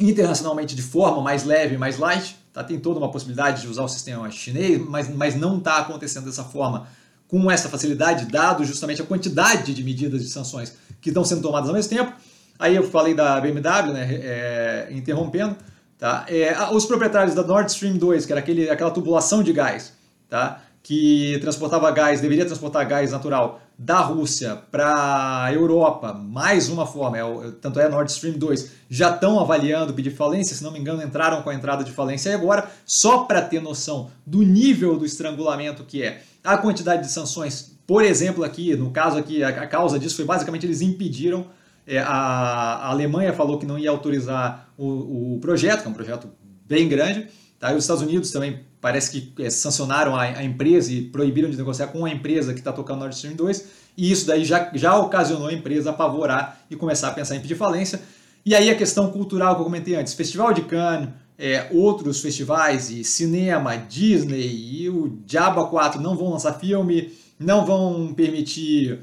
internacionalmente 0.00 0.74
de 0.74 0.82
forma 0.82 1.22
mais 1.22 1.44
leve, 1.44 1.78
mais 1.78 1.96
light. 1.96 2.36
Tá, 2.52 2.64
tem 2.64 2.78
toda 2.78 2.98
uma 2.98 3.10
possibilidade 3.10 3.62
de 3.62 3.68
usar 3.68 3.84
o 3.84 3.88
sistema 3.88 4.30
chinês, 4.30 4.80
mas, 4.88 5.08
mas 5.14 5.36
não 5.36 5.58
está 5.58 5.78
acontecendo 5.78 6.24
dessa 6.24 6.44
forma 6.44 6.88
com 7.28 7.50
essa 7.50 7.68
facilidade, 7.68 8.26
dado 8.26 8.64
justamente 8.64 9.02
a 9.02 9.04
quantidade 9.04 9.74
de 9.74 9.84
medidas 9.84 10.22
de 10.22 10.30
sanções 10.30 10.74
que 11.00 11.10
estão 11.10 11.24
sendo 11.24 11.42
tomadas 11.42 11.68
ao 11.68 11.74
mesmo 11.74 11.90
tempo. 11.90 12.12
Aí 12.58 12.74
eu 12.74 12.82
falei 12.82 13.14
da 13.14 13.40
BMW, 13.40 13.92
né, 13.92 14.08
é, 14.10 14.88
interrompendo, 14.90 15.56
tá? 15.98 16.26
É, 16.28 16.56
os 16.72 16.84
proprietários 16.86 17.34
da 17.34 17.42
Nord 17.42 17.70
Stream 17.70 17.96
2, 17.96 18.26
que 18.26 18.32
era 18.32 18.40
aquele, 18.40 18.68
aquela 18.68 18.90
tubulação 18.90 19.42
de 19.42 19.52
gás, 19.52 19.92
tá? 20.28 20.62
que 20.88 21.38
transportava 21.42 21.90
gás, 21.90 22.20
deveria 22.20 22.46
transportar 22.46 22.88
gás 22.88 23.12
natural 23.12 23.60
da 23.78 24.00
Rússia 24.00 24.56
para 24.70 25.44
a 25.44 25.52
Europa, 25.52 26.14
mais 26.14 26.70
uma 26.70 26.86
forma, 26.86 27.18
é, 27.18 27.22
tanto 27.60 27.78
é 27.78 27.88
Nord 27.90 28.10
Stream 28.10 28.38
2, 28.38 28.70
já 28.88 29.10
estão 29.10 29.38
avaliando 29.38 29.92
pedir 29.92 30.10
falência, 30.10 30.56
se 30.56 30.64
não 30.64 30.72
me 30.72 30.78
engano, 30.78 31.02
entraram 31.02 31.42
com 31.42 31.50
a 31.50 31.54
entrada 31.54 31.84
de 31.84 31.92
falência 31.92 32.34
agora, 32.34 32.70
só 32.86 33.24
para 33.24 33.42
ter 33.42 33.60
noção 33.60 34.10
do 34.26 34.42
nível 34.42 34.96
do 34.96 35.04
estrangulamento 35.04 35.84
que 35.84 36.02
é 36.02 36.22
a 36.42 36.56
quantidade 36.56 37.02
de 37.02 37.12
sanções, 37.12 37.76
por 37.86 38.02
exemplo, 38.02 38.42
aqui, 38.42 38.74
no 38.74 38.90
caso 38.90 39.18
aqui, 39.18 39.44
a, 39.44 39.48
a 39.48 39.66
causa 39.66 39.98
disso 39.98 40.16
foi 40.16 40.24
basicamente 40.24 40.64
eles 40.64 40.80
impediram, 40.80 41.46
é, 41.88 41.98
a, 41.98 42.04
a, 42.06 42.90
Alemanha 42.90 43.32
falou 43.32 43.58
que 43.58 43.64
não 43.64 43.78
ia 43.78 43.88
autorizar 43.88 44.68
o, 44.76 45.36
o 45.36 45.38
projeto, 45.40 45.80
que 45.80 45.88
é 45.88 45.90
um 45.90 45.94
projeto 45.94 46.28
bem 46.66 46.86
grande, 46.86 47.28
tá? 47.58 47.72
e 47.72 47.76
os 47.76 47.84
Estados 47.84 48.02
Unidos 48.02 48.30
também 48.30 48.60
parece 48.78 49.10
que 49.10 49.42
é, 49.42 49.48
sancionaram 49.48 50.14
a, 50.14 50.22
a, 50.22 50.44
empresa 50.44 50.92
e 50.92 51.02
proibiram 51.02 51.48
de 51.48 51.56
negociar 51.56 51.86
com 51.88 52.04
a 52.04 52.10
empresa 52.10 52.52
que 52.52 52.58
está 52.58 52.72
tocando 52.72 53.00
Nord 53.00 53.14
Stream 53.14 53.34
2, 53.34 53.66
e 53.96 54.12
isso 54.12 54.26
daí 54.26 54.44
já, 54.44 54.70
já 54.74 54.96
ocasionou 54.98 55.48
a 55.48 55.52
empresa 55.52 55.88
apavorar 55.88 56.60
e 56.70 56.76
começar 56.76 57.08
a 57.08 57.12
pensar 57.12 57.36
em 57.36 57.40
pedir 57.40 57.56
falência. 57.56 58.00
E 58.44 58.54
aí 58.54 58.70
a 58.70 58.76
questão 58.76 59.10
cultural 59.10 59.54
que 59.54 59.62
eu 59.62 59.64
comentei 59.64 59.96
antes, 59.96 60.12
Festival 60.12 60.52
de 60.52 60.62
Cannes, 60.62 61.08
é, 61.38 61.68
outros 61.72 62.20
festivais 62.20 62.90
e 62.90 63.02
cinema, 63.02 63.76
Disney 63.76 64.46
e 64.46 64.90
o 64.90 65.08
Diabo 65.24 65.66
4 65.68 66.00
não 66.00 66.16
vão 66.16 66.30
lançar 66.30 66.52
filme, 66.54 67.12
não 67.38 67.64
vão 67.64 68.12
permitir 68.12 69.00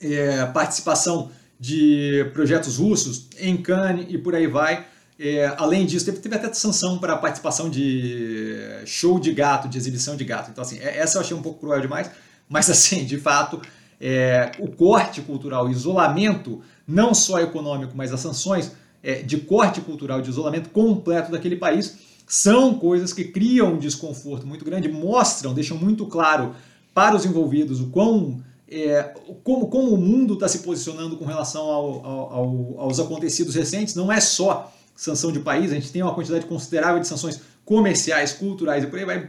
é, 0.00 0.46
participação 0.46 1.30
de 1.62 2.28
projetos 2.32 2.76
russos 2.76 3.28
em 3.38 3.56
Cannes 3.56 4.06
e 4.08 4.18
por 4.18 4.34
aí 4.34 4.48
vai. 4.48 4.84
É, 5.16 5.54
além 5.56 5.86
disso, 5.86 6.04
teve, 6.04 6.18
teve 6.18 6.34
até 6.34 6.52
sanção 6.52 6.98
para 6.98 7.16
participação 7.16 7.70
de 7.70 8.56
show 8.84 9.20
de 9.20 9.32
gato, 9.32 9.68
de 9.68 9.78
exibição 9.78 10.16
de 10.16 10.24
gato. 10.24 10.50
Então, 10.50 10.62
assim, 10.62 10.80
é, 10.80 10.98
essa 10.98 11.18
eu 11.18 11.20
achei 11.20 11.36
um 11.36 11.40
pouco 11.40 11.60
cruel 11.60 11.80
demais, 11.80 12.10
mas, 12.48 12.68
assim, 12.68 13.04
de 13.04 13.16
fato, 13.16 13.62
é, 14.00 14.50
o 14.58 14.72
corte 14.72 15.20
cultural, 15.20 15.66
o 15.66 15.70
isolamento, 15.70 16.60
não 16.84 17.14
só 17.14 17.38
econômico, 17.38 17.92
mas 17.94 18.12
as 18.12 18.18
sanções 18.18 18.72
é, 19.00 19.22
de 19.22 19.36
corte 19.36 19.80
cultural, 19.80 20.20
de 20.20 20.30
isolamento 20.30 20.68
completo 20.70 21.30
daquele 21.30 21.54
país, 21.54 21.96
são 22.26 22.74
coisas 22.74 23.12
que 23.12 23.22
criam 23.22 23.74
um 23.74 23.78
desconforto 23.78 24.44
muito 24.44 24.64
grande, 24.64 24.88
mostram, 24.88 25.54
deixam 25.54 25.78
muito 25.78 26.06
claro 26.06 26.56
para 26.92 27.14
os 27.14 27.24
envolvidos 27.24 27.80
o 27.80 27.86
quão 27.86 28.42
é, 28.72 29.14
como, 29.44 29.68
como 29.68 29.92
o 29.92 29.98
mundo 29.98 30.34
está 30.34 30.48
se 30.48 30.60
posicionando 30.60 31.16
com 31.16 31.24
relação 31.24 31.62
ao, 31.62 32.06
ao, 32.06 32.74
aos 32.78 32.98
acontecidos 32.98 33.54
recentes, 33.54 33.94
não 33.94 34.10
é 34.10 34.20
só 34.20 34.72
sanção 34.96 35.30
de 35.30 35.40
país, 35.40 35.70
a 35.70 35.74
gente 35.74 35.92
tem 35.92 36.02
uma 36.02 36.14
quantidade 36.14 36.46
considerável 36.46 37.00
de 37.00 37.06
sanções 37.06 37.40
comerciais, 37.64 38.32
culturais 38.32 38.84
e 38.84 38.86
por 38.86 38.98
aí 38.98 39.04
vai, 39.04 39.28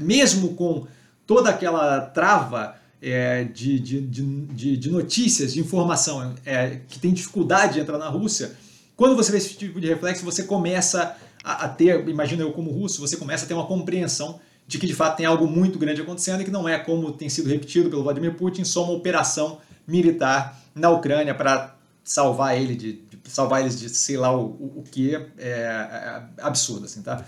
mesmo 0.00 0.54
com 0.54 0.86
toda 1.26 1.50
aquela 1.50 2.00
trava 2.00 2.76
é, 3.00 3.44
de, 3.44 3.80
de, 3.80 4.00
de, 4.00 4.76
de, 4.76 4.90
notícias, 4.90 5.52
de 5.52 5.60
informação 5.60 6.34
é, 6.44 6.78
que 6.88 6.98
tem 6.98 7.12
dificuldade 7.12 7.74
de 7.74 7.80
entrar 7.80 7.98
na 7.98 8.08
Rússia, 8.08 8.52
quando 8.96 9.16
você 9.16 9.32
vê 9.32 9.38
esse 9.38 9.54
tipo 9.54 9.80
de 9.80 9.88
reflexo, 9.88 10.24
você 10.24 10.44
começa 10.44 11.16
a, 11.42 11.64
a 11.64 11.68
ter, 11.68 12.08
imagina 12.08 12.42
eu 12.42 12.52
como 12.52 12.70
russo, 12.70 13.00
você 13.00 13.16
começa 13.16 13.44
a 13.44 13.48
ter 13.48 13.54
uma 13.54 13.66
compreensão 13.66 14.40
de 14.66 14.78
que 14.78 14.86
de 14.86 14.94
fato 14.94 15.16
tem 15.16 15.26
algo 15.26 15.46
muito 15.46 15.78
grande 15.78 16.00
acontecendo 16.00 16.40
e 16.40 16.44
que 16.44 16.50
não 16.50 16.68
é 16.68 16.78
como 16.78 17.12
tem 17.12 17.28
sido 17.28 17.48
repetido 17.48 17.90
pelo 17.90 18.02
Vladimir 18.02 18.34
Putin, 18.34 18.64
só 18.64 18.84
uma 18.84 18.92
operação 18.92 19.58
militar 19.86 20.60
na 20.74 20.90
Ucrânia 20.90 21.34
para 21.34 21.76
salvar 22.04 22.56
ele 22.60 22.74
de, 22.74 22.92
de, 22.94 23.18
salvar 23.24 23.60
eles 23.60 23.78
de 23.78 23.88
sei 23.88 24.16
lá 24.16 24.34
o, 24.36 24.44
o, 24.44 24.84
que 24.90 25.14
é, 25.14 25.28
é, 25.38 26.22
absurdo 26.40 26.86
assim, 26.86 27.02
tá? 27.02 27.24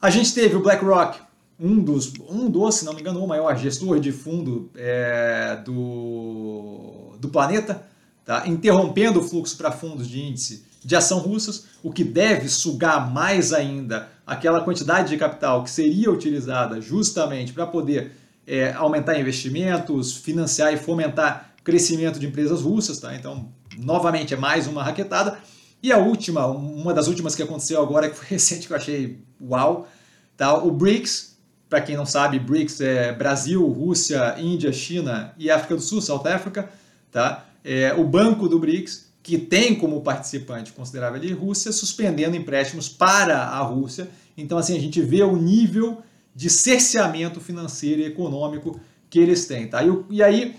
A 0.00 0.08
gente 0.10 0.32
teve 0.32 0.56
o 0.56 0.62
BlackRock, 0.62 1.20
um 1.58 1.78
dos, 1.78 2.12
um 2.28 2.48
dos, 2.48 2.76
se 2.76 2.84
não 2.86 2.94
me 2.94 3.02
engano, 3.02 3.22
o 3.22 3.28
maior 3.28 3.54
gestor 3.56 4.00
de 4.00 4.10
fundo 4.10 4.70
é, 4.74 5.60
do, 5.62 7.12
do 7.18 7.28
planeta, 7.28 7.84
tá? 8.24 8.48
interrompendo 8.48 9.20
o 9.20 9.22
fluxo 9.22 9.56
para 9.58 9.70
fundos 9.70 10.08
de 10.08 10.20
índice 10.20 10.64
de 10.82 10.96
ação 10.96 11.18
russas, 11.18 11.66
o 11.82 11.92
que 11.92 12.02
deve 12.02 12.48
sugar 12.48 13.12
mais 13.12 13.52
ainda 13.52 14.08
aquela 14.30 14.60
quantidade 14.60 15.08
de 15.08 15.16
capital 15.16 15.64
que 15.64 15.70
seria 15.70 16.08
utilizada 16.08 16.80
justamente 16.80 17.52
para 17.52 17.66
poder 17.66 18.12
é, 18.46 18.72
aumentar 18.74 19.18
investimentos, 19.18 20.16
financiar 20.16 20.72
e 20.72 20.76
fomentar 20.76 21.52
crescimento 21.64 22.20
de 22.20 22.28
empresas 22.28 22.62
russas. 22.62 23.00
Tá? 23.00 23.12
Então, 23.16 23.48
novamente, 23.76 24.32
é 24.32 24.36
mais 24.36 24.68
uma 24.68 24.84
raquetada. 24.84 25.36
E 25.82 25.90
a 25.90 25.98
última, 25.98 26.46
uma 26.46 26.94
das 26.94 27.08
últimas 27.08 27.34
que 27.34 27.42
aconteceu 27.42 27.82
agora, 27.82 28.08
que 28.08 28.14
foi 28.14 28.28
recente, 28.30 28.68
que 28.68 28.72
eu 28.72 28.76
achei 28.76 29.18
uau, 29.40 29.88
tá? 30.36 30.54
o 30.54 30.70
BRICS, 30.70 31.36
para 31.68 31.80
quem 31.80 31.96
não 31.96 32.06
sabe, 32.06 32.38
BRICS 32.38 32.80
é 32.82 33.12
Brasil, 33.12 33.66
Rússia, 33.66 34.36
Índia, 34.38 34.72
China 34.72 35.34
e 35.36 35.50
África 35.50 35.74
do 35.74 35.82
Sul, 35.82 36.00
South 36.00 36.28
Africa, 36.28 36.70
tá? 37.10 37.46
É, 37.64 37.94
o 37.94 38.04
banco 38.04 38.48
do 38.48 38.60
BRICS 38.60 39.10
que 39.22 39.38
tem 39.38 39.74
como 39.74 40.00
participante 40.00 40.72
considerável 40.72 41.20
ali 41.20 41.32
Rússia, 41.32 41.72
suspendendo 41.72 42.36
empréstimos 42.36 42.88
para 42.88 43.38
a 43.38 43.60
Rússia. 43.60 44.08
Então, 44.36 44.58
assim, 44.58 44.76
a 44.76 44.80
gente 44.80 45.00
vê 45.00 45.22
o 45.22 45.36
nível 45.36 46.02
de 46.34 46.48
cerceamento 46.48 47.40
financeiro 47.40 48.00
e 48.00 48.06
econômico 48.06 48.80
que 49.08 49.18
eles 49.18 49.46
têm. 49.46 49.68
Tá? 49.68 49.80
E, 50.08 50.22
aí, 50.22 50.56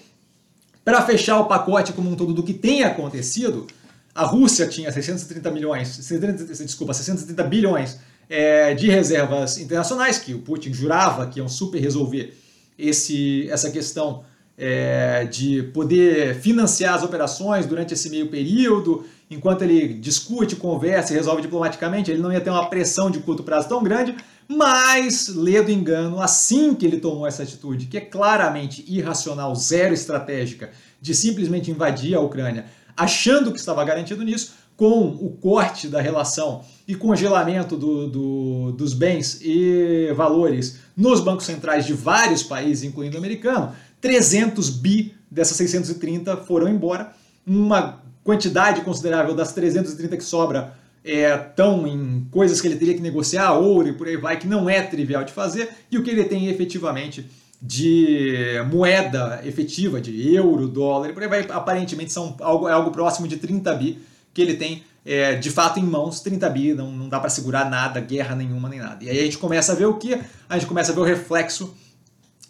para 0.84 1.02
fechar 1.02 1.40
o 1.40 1.46
pacote 1.46 1.94
como 1.94 2.10
um 2.10 2.16
todo 2.16 2.34
do 2.34 2.44
que 2.44 2.54
tem 2.54 2.84
acontecido, 2.84 3.66
a 4.14 4.26
Rússia 4.26 4.68
tinha 4.68 4.92
630 4.92 5.50
milhões, 5.52 5.88
630, 5.88 6.66
desculpa, 6.66 6.94
630 6.94 7.44
bilhões 7.46 8.00
é, 8.30 8.74
de 8.74 8.90
reservas 8.90 9.58
internacionais, 9.58 10.18
que 10.20 10.34
o 10.34 10.40
Putin 10.40 10.74
jurava 10.74 11.28
que 11.28 11.40
iam 11.40 11.48
super 11.48 11.80
resolver 11.80 12.38
esse, 12.78 13.50
essa 13.50 13.72
questão 13.72 14.24
é, 14.58 15.26
de 15.26 15.64
poder 15.74 16.36
financiar 16.36 16.94
as 16.94 17.04
operações 17.04 17.66
durante 17.66 17.94
esse 17.94 18.10
meio 18.10 18.28
período, 18.28 19.06
enquanto 19.32 19.62
ele 19.62 19.94
discute, 19.94 20.58
conversa 20.58 21.14
e 21.14 21.16
resolve 21.16 21.42
diplomaticamente, 21.42 22.12
ele 22.12 22.22
não 22.22 22.32
ia 22.32 22.42
ter 22.42 22.50
uma 22.50 22.70
pressão 22.70 23.10
de 23.10 23.20
curto 23.20 23.44
prazo 23.44 23.70
tão 23.70 23.82
grande, 23.82 24.14
mas 24.46 25.30
lê 25.30 25.62
do 25.62 25.72
engano 25.72 26.22
assim 26.22 26.76
que 26.76 26.86
ele 26.86 27.00
tomou 27.00 27.26
essa 27.26 27.44
atitude, 27.44 27.86
que 27.86 27.98
é 27.98 28.02
claramente 28.02 28.84
irracional, 28.86 29.56
zero 29.56 29.94
estratégica, 29.94 30.72
de 31.02 31.16
simplesmente 31.16 31.72
invadir 31.72 32.14
a 32.14 32.20
Ucrânia, 32.20 32.66
achando 32.96 33.54
que 33.54 33.58
estava 33.58 33.84
garantido 33.86 34.22
nisso, 34.22 34.54
com 34.76 35.08
o 35.08 35.30
corte 35.30 35.88
da 35.88 36.02
relação 36.02 36.66
e 36.88 36.96
congelamento 36.96 37.78
do, 37.78 38.10
do, 38.10 38.72
dos 38.74 38.94
bens 38.94 39.40
e 39.42 40.12
valores 40.14 40.80
nos 40.98 41.22
bancos 41.22 41.46
centrais 41.46 41.86
de 41.86 41.94
vários 41.94 42.44
países, 42.44 42.84
incluindo 42.84 43.16
o 43.16 43.20
americano, 43.20 43.74
300 44.02 44.70
bi 44.70 45.16
dessas 45.30 45.56
630 45.56 46.36
foram 46.38 46.68
embora. 46.68 47.14
Uma 47.46 48.01
quantidade 48.24 48.82
considerável 48.82 49.34
das 49.34 49.54
330 49.54 50.18
que 50.18 50.24
sobra 50.24 50.74
é, 51.04 51.52
em 51.88 52.28
coisas 52.30 52.62
que 52.62 52.68
ele 52.68 52.76
teria 52.76 52.94
que 52.94 53.02
negociar, 53.02 53.54
ouro 53.54 53.88
e 53.88 53.94
por 53.94 54.08
aí 54.08 54.18
vai, 54.18 54.38
que 54.38 54.48
não 54.48 54.70
é 54.70 54.82
trivial 54.82 55.24
de 55.24 55.34
fazer, 55.34 55.70
e 55.90 55.98
o 55.98 56.04
que 56.04 56.12
ele 56.12 56.26
tem 56.26 56.48
efetivamente 56.48 57.30
de 57.62 58.56
moeda 58.72 59.42
efetiva, 59.44 60.02
de 60.02 60.34
euro, 60.34 60.68
dólar 60.68 61.10
e 61.10 61.14
por 61.14 61.22
aí 61.22 61.30
vai, 61.30 61.48
aparentemente 61.50 62.12
são 62.12 62.36
algo, 62.40 62.68
é 62.68 62.72
algo 62.72 62.92
próximo 62.92 63.28
de 63.28 63.38
30 63.38 63.74
bi 63.76 64.00
que 64.34 64.42
ele 64.42 64.56
tem 64.56 64.84
é, 65.06 65.36
de 65.36 65.50
fato 65.50 65.80
em 65.80 65.84
mãos, 65.84 66.22
30 66.22 66.50
bi, 66.50 66.74
não, 66.74 66.92
não 66.92 67.10
dá 67.10 67.20
para 67.20 67.30
segurar 67.30 67.70
nada, 67.70 68.00
guerra 68.00 68.36
nenhuma 68.36 68.70
nem 68.70 68.80
nada. 68.80 69.04
E 69.04 69.10
aí 69.10 69.20
a 69.20 69.24
gente 69.24 69.38
começa 69.38 69.72
a 69.72 69.76
ver 69.76 69.86
o 69.86 69.96
que? 69.96 70.20
A 70.48 70.58
gente 70.58 70.68
começa 70.68 70.92
a 70.92 70.96
ver 70.96 71.02
o 71.02 71.04
reflexo 71.04 71.76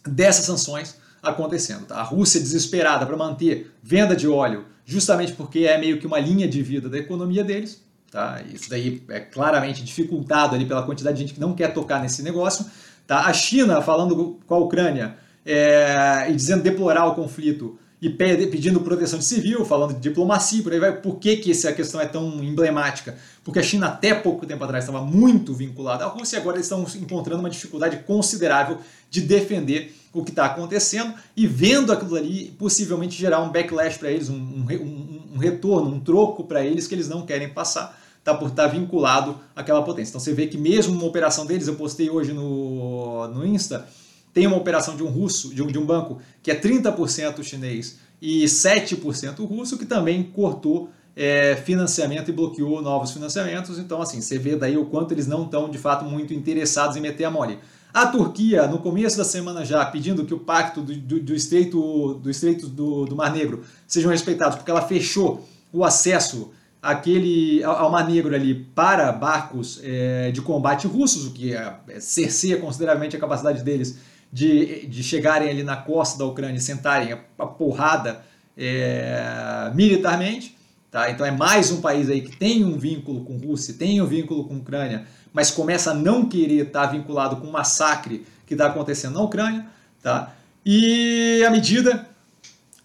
dessas 0.06 0.46
sanções 0.46 0.98
acontecendo. 1.24 1.86
Tá? 1.86 1.96
A 1.96 2.04
Rússia 2.04 2.42
desesperada 2.42 3.06
para 3.06 3.16
manter 3.16 3.72
venda 3.82 4.16
de 4.16 4.28
óleo, 4.28 4.66
justamente 4.91 5.31
porque 5.33 5.60
é 5.60 5.77
meio 5.77 5.98
que 5.98 6.05
uma 6.05 6.19
linha 6.19 6.48
de 6.48 6.62
vida 6.62 6.89
da 6.89 6.98
economia 6.98 7.43
deles. 7.43 7.81
Tá? 8.12 8.41
Isso 8.53 8.69
daí 8.69 9.01
é 9.07 9.21
claramente 9.21 9.81
dificultado 9.83 10.53
ali 10.53 10.65
pela 10.65 10.83
quantidade 10.83 11.15
de 11.15 11.21
gente 11.21 11.33
que 11.36 11.39
não 11.39 11.53
quer 11.53 11.74
tocar 11.74 12.01
nesse 12.01 12.21
negócio. 12.21 12.65
Tá? 13.07 13.25
A 13.25 13.31
China 13.31 13.81
falando 13.81 14.38
com 14.45 14.53
a 14.53 14.57
Ucrânia 14.57 15.15
é, 15.45 16.27
e 16.29 16.36
dizendo 16.36 16.62
deplorar 16.62 17.07
o 17.07 17.15
conflito 17.15 17.79
e 18.01 18.10
pedindo 18.10 18.81
proteção 18.81 19.21
civil, 19.21 19.63
falando 19.63 19.93
de 19.93 20.00
diplomacia, 20.01 20.62
por 20.62 20.74
aí 20.74 20.79
vai. 20.79 20.91
Por 20.91 21.19
que, 21.19 21.38
que 21.38 21.51
essa 21.51 21.71
questão 21.71 22.01
é 22.01 22.05
tão 22.05 22.43
emblemática? 22.43 23.15
Porque 23.43 23.60
a 23.60 23.63
China 23.63 23.88
até 23.88 24.13
pouco 24.13 24.45
tempo 24.45 24.63
atrás 24.63 24.83
estava 24.83 25.05
muito 25.05 25.53
vinculada 25.53 26.03
à 26.03 26.07
Rússia 26.07 26.36
e 26.36 26.39
agora 26.39 26.57
eles 26.57 26.65
estão 26.65 26.86
encontrando 27.00 27.39
uma 27.39 27.50
dificuldade 27.50 27.98
considerável 27.98 28.79
de 29.10 29.21
defender 29.21 29.95
o 30.13 30.24
que 30.24 30.32
está 30.32 30.46
acontecendo 30.46 31.13
e 31.36 31.48
vendo 31.48 31.91
aquilo 31.91 32.15
ali 32.15 32.53
possivelmente 32.58 33.18
gerar 33.18 33.41
um 33.41 33.51
backlash 33.51 33.98
para 33.98 34.12
eles, 34.12 34.30
um, 34.30 34.36
um, 34.36 35.24
um, 35.34 35.38
retorno, 35.38 35.89
um 35.89 36.00
troco 36.00 36.44
para 36.44 36.65
eles 36.65 36.88
que 36.88 36.96
eles 36.96 37.08
não 37.08 37.25
querem 37.25 37.50
passar, 37.50 37.98
tá, 38.24 38.34
por 38.34 38.50
estar 38.50 38.63
tá 38.63 38.70
vinculado 38.70 39.39
àquela 39.56 39.82
potência. 39.82 40.12
Então 40.12 40.20
você 40.20 40.34
vê 40.34 40.48
que 40.48 40.58
mesmo 40.58 40.94
uma 40.94 41.06
operação 41.06 41.46
deles, 41.46 41.68
eu 41.68 41.75
postei 41.75 42.10
hoje 42.10 42.34
no, 42.34 43.27
no 43.30 43.46
Insta, 43.46 43.88
tem 44.34 44.48
uma 44.48 44.58
operação 44.58 44.96
de 44.96 45.03
um 45.03 45.08
russo, 45.08 45.53
de 45.53 45.62
um, 45.62 45.68
de 45.68 45.77
um 45.77 45.86
banco 45.86 46.20
que 46.41 46.51
é 46.51 46.60
30% 46.60 47.44
chinês 47.44 48.00
e 48.22 48.44
7% 48.44 49.46
russo, 49.46 49.77
que 49.77 49.86
também 49.86 50.24
cortou 50.24 50.89
é, 51.15 51.56
financiamento 51.56 52.30
e 52.30 52.32
bloqueou 52.32 52.82
novos 52.82 53.12
financiamentos. 53.12 53.77
Então, 53.80 54.01
assim, 54.01 54.22
você 54.22 54.38
vê 54.38 54.56
daí 54.56 54.77
o 54.77 54.86
quanto 54.86 55.13
eles 55.13 55.27
não 55.27 55.44
estão 55.44 55.70
de 55.70 55.77
fato 55.77 56.06
muito 56.06 56.34
interessados 56.34 56.96
em 56.96 57.01
meter 57.01 57.25
a 57.25 57.32
mole. 57.32 57.60
A 57.93 58.07
Turquia, 58.07 58.67
no 58.67 58.79
começo 58.79 59.17
da 59.17 59.25
semana 59.25 59.65
já, 59.65 59.86
pedindo 59.86 60.25
que 60.25 60.33
o 60.33 60.39
pacto 60.39 60.81
do, 60.81 60.95
do, 60.95 61.19
do 61.19 61.36
Estreito, 61.36 62.13
do, 62.15 62.29
estreito 62.29 62.67
do, 62.67 63.05
do 63.05 63.15
Mar 63.15 63.31
Negro 63.31 63.63
sejam 63.86 64.10
respeitados, 64.10 64.55
porque 64.55 64.71
ela 64.71 64.81
fechou 64.81 65.45
o 65.74 65.83
acesso 65.83 66.51
aquele, 66.81 67.62
ao 67.63 67.91
Mar 67.91 68.10
Negro 68.10 68.33
ali 68.33 68.55
para 68.55 69.12
barcos 69.12 69.79
é, 69.83 70.31
de 70.31 70.41
combate 70.41 70.88
russos, 70.88 71.27
o 71.27 71.31
que 71.31 71.53
é, 71.53 71.75
é, 71.89 72.00
cerceia 72.00 72.57
consideravelmente 72.57 73.15
a 73.15 73.19
capacidade 73.19 73.62
deles 73.62 74.00
de, 74.31 74.88
de 74.88 75.03
chegarem 75.03 75.50
ali 75.50 75.63
na 75.63 75.75
costa 75.75 76.17
da 76.17 76.25
Ucrânia 76.25 76.57
e 76.57 76.62
sentarem 76.62 77.12
a, 77.12 77.19
a 77.38 77.45
porrada 77.45 78.24
é, 78.57 79.69
militarmente. 79.75 80.57
Tá? 80.91 81.10
Então 81.10 81.25
é 81.25 81.31
mais 81.31 81.71
um 81.71 81.79
país 81.79 82.10
aí 82.10 82.19
que 82.19 82.36
tem 82.36 82.65
um 82.65 82.77
vínculo 82.77 83.24
com 83.24 83.38
Rússia, 83.38 83.74
tem 83.74 84.01
um 84.01 84.05
vínculo 84.05 84.43
com 84.43 84.57
Ucrânia, 84.57 85.05
mas 85.31 85.50
começa 85.50 85.91
a 85.91 85.93
não 85.93 86.27
querer 86.27 86.67
estar 86.67 86.88
vinculado 86.88 87.38
com 87.38 87.48
o 87.48 87.51
massacre 87.51 88.25
que 88.45 88.53
está 88.55 88.67
acontecendo 88.67 89.13
na 89.13 89.21
Ucrânia. 89.21 89.65
Tá? 90.03 90.33
E 90.65 91.41
à 91.48 91.50
medida 91.50 92.10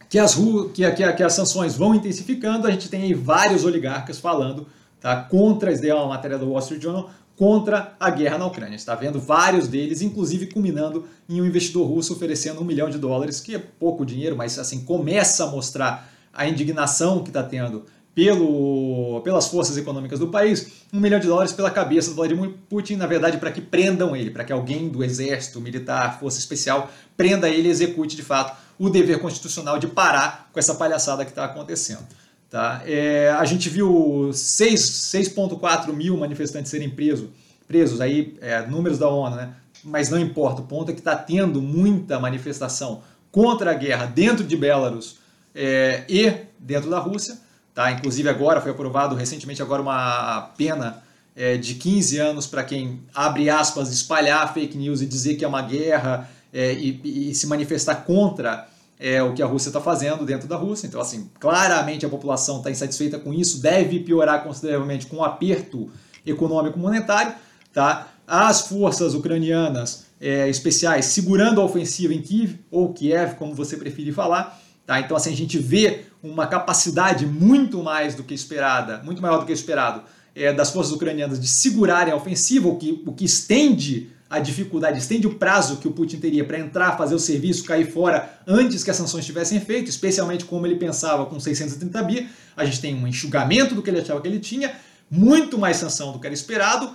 que 0.08 0.20
as, 0.20 0.36
que, 0.72 0.88
que, 0.92 1.12
que 1.14 1.22
as 1.24 1.32
sanções 1.32 1.76
vão 1.76 1.96
intensificando, 1.96 2.68
a 2.68 2.70
gente 2.70 2.88
tem 2.88 3.02
aí 3.02 3.12
vários 3.12 3.64
oligarcas 3.64 4.20
falando 4.20 4.68
tá, 5.00 5.16
contra, 5.16 5.72
isso 5.72 5.84
é 5.84 5.92
uma 5.92 6.06
matéria 6.06 6.38
do 6.38 6.48
Wall 6.50 6.60
Street 6.60 6.80
Journal, 6.80 7.10
contra 7.34 7.96
a 7.98 8.08
guerra 8.08 8.38
na 8.38 8.46
Ucrânia. 8.46 8.76
Está 8.76 8.94
vendo 8.94 9.18
vários 9.18 9.66
deles, 9.66 10.00
inclusive 10.00 10.46
culminando 10.46 11.08
em 11.28 11.40
um 11.40 11.44
investidor 11.44 11.88
russo 11.88 12.12
oferecendo 12.12 12.60
um 12.60 12.64
milhão 12.64 12.88
de 12.88 12.98
dólares, 12.98 13.40
que 13.40 13.56
é 13.56 13.58
pouco 13.58 14.06
dinheiro, 14.06 14.36
mas 14.36 14.60
assim 14.60 14.84
começa 14.84 15.42
a 15.42 15.48
mostrar 15.48 16.08
a 16.32 16.46
indignação 16.46 17.22
que 17.22 17.30
está 17.30 17.42
tendo 17.42 17.84
pelo, 18.16 19.20
pelas 19.20 19.46
forças 19.48 19.76
econômicas 19.76 20.18
do 20.18 20.28
país, 20.28 20.68
um 20.90 20.98
milhão 20.98 21.20
de 21.20 21.26
dólares 21.26 21.52
pela 21.52 21.70
cabeça 21.70 22.08
do 22.08 22.16
Vladimir 22.16 22.50
Putin, 22.66 22.96
na 22.96 23.06
verdade, 23.06 23.36
para 23.36 23.52
que 23.52 23.60
prendam 23.60 24.16
ele, 24.16 24.30
para 24.30 24.42
que 24.42 24.50
alguém 24.50 24.88
do 24.88 25.04
exército, 25.04 25.60
militar, 25.60 26.18
força 26.18 26.38
especial, 26.38 26.90
prenda 27.14 27.46
ele 27.46 27.68
e 27.68 27.70
execute 27.70 28.16
de 28.16 28.22
fato 28.22 28.56
o 28.78 28.88
dever 28.88 29.18
constitucional 29.18 29.78
de 29.78 29.86
parar 29.86 30.48
com 30.50 30.58
essa 30.58 30.74
palhaçada 30.74 31.26
que 31.26 31.30
está 31.30 31.44
acontecendo. 31.44 32.06
Tá? 32.48 32.80
É, 32.86 33.36
a 33.38 33.44
gente 33.44 33.68
viu 33.68 34.30
6,4 34.32 35.92
mil 35.92 36.16
manifestantes 36.16 36.70
serem 36.70 36.88
presos, 36.88 37.28
presos 37.68 38.00
aí, 38.00 38.34
é, 38.40 38.66
números 38.66 38.98
da 38.98 39.10
ONU, 39.10 39.36
né? 39.36 39.52
mas 39.84 40.08
não 40.08 40.18
importa, 40.18 40.62
o 40.62 40.64
ponto 40.64 40.90
é 40.90 40.94
que 40.94 41.00
está 41.00 41.14
tendo 41.14 41.60
muita 41.60 42.18
manifestação 42.18 43.02
contra 43.30 43.72
a 43.72 43.74
guerra 43.74 44.06
dentro 44.06 44.42
de 44.42 44.56
Belarus 44.56 45.18
é, 45.54 46.04
e 46.08 46.32
dentro 46.58 46.88
da 46.88 46.98
Rússia, 46.98 47.44
Tá? 47.76 47.92
Inclusive 47.92 48.26
agora 48.30 48.58
foi 48.58 48.70
aprovado 48.70 49.14
recentemente 49.14 49.60
agora 49.60 49.82
uma 49.82 50.50
pena 50.56 51.02
é, 51.36 51.58
de 51.58 51.74
15 51.74 52.16
anos 52.16 52.46
para 52.46 52.64
quem, 52.64 53.02
abre 53.14 53.50
aspas, 53.50 53.92
espalhar 53.92 54.54
fake 54.54 54.78
news 54.78 55.02
e 55.02 55.06
dizer 55.06 55.34
que 55.34 55.44
é 55.44 55.48
uma 55.48 55.60
guerra 55.60 56.26
é, 56.50 56.72
e, 56.72 57.28
e, 57.28 57.34
se 57.34 57.46
manifestar 57.46 57.96
contra 57.96 58.66
é, 58.98 59.22
o 59.22 59.34
que 59.34 59.42
a 59.42 59.46
Rússia 59.46 59.68
está 59.68 59.78
fazendo 59.78 60.24
dentro 60.24 60.48
da 60.48 60.56
Rússia. 60.56 60.86
Então, 60.86 60.98
assim, 60.98 61.30
claramente 61.38 62.06
a 62.06 62.08
população 62.08 62.56
está 62.56 62.70
insatisfeita 62.70 63.18
com 63.18 63.34
isso, 63.34 63.60
deve 63.60 64.00
piorar 64.00 64.42
consideravelmente 64.42 65.04
com 65.04 65.16
o 65.16 65.22
aperto 65.22 65.90
econômico 66.24 66.78
monetário. 66.78 67.34
Tá? 67.74 68.08
As 68.26 68.68
forças 68.68 69.12
ucranianas 69.12 70.06
é, 70.18 70.48
especiais 70.48 71.04
segurando 71.04 71.60
a 71.60 71.64
ofensiva 71.66 72.14
em 72.14 72.22
Kiev, 72.22 72.58
ou 72.70 72.94
Kiev, 72.94 73.34
como 73.34 73.54
você 73.54 73.76
preferir 73.76 74.14
falar, 74.14 74.62
Tá? 74.86 75.00
Então, 75.00 75.16
assim, 75.16 75.32
a 75.32 75.36
gente 75.36 75.58
vê 75.58 76.04
uma 76.30 76.46
capacidade 76.46 77.26
muito 77.26 77.82
mais 77.82 78.14
do 78.14 78.22
que 78.22 78.34
esperada, 78.34 79.02
muito 79.02 79.22
maior 79.22 79.38
do 79.38 79.46
que 79.46 79.52
esperado, 79.52 80.02
é, 80.34 80.52
das 80.52 80.70
forças 80.70 80.92
ucranianas 80.92 81.40
de 81.40 81.48
segurarem 81.48 82.12
a 82.12 82.16
ofensiva, 82.16 82.68
o 82.68 82.76
que, 82.76 83.02
o 83.06 83.12
que 83.12 83.24
estende 83.24 84.10
a 84.28 84.40
dificuldade, 84.40 84.98
estende 84.98 85.26
o 85.26 85.34
prazo 85.34 85.76
que 85.76 85.86
o 85.86 85.92
Putin 85.92 86.18
teria 86.18 86.44
para 86.44 86.58
entrar, 86.58 86.96
fazer 86.96 87.14
o 87.14 87.18
serviço, 87.18 87.64
cair 87.64 87.90
fora 87.90 88.40
antes 88.46 88.82
que 88.82 88.90
as 88.90 88.96
sanções 88.96 89.24
tivessem 89.24 89.60
feito, 89.60 89.88
especialmente 89.88 90.44
como 90.44 90.66
ele 90.66 90.76
pensava 90.76 91.26
com 91.26 91.38
630 91.38 92.02
bi. 92.02 92.28
A 92.56 92.64
gente 92.64 92.80
tem 92.80 92.94
um 92.94 93.06
enxugamento 93.06 93.74
do 93.74 93.82
que 93.82 93.88
ele 93.88 94.00
achava 94.00 94.20
que 94.20 94.26
ele 94.26 94.40
tinha, 94.40 94.74
muito 95.08 95.56
mais 95.56 95.76
sanção 95.76 96.12
do 96.12 96.18
que 96.18 96.26
era 96.26 96.34
esperado, 96.34 96.90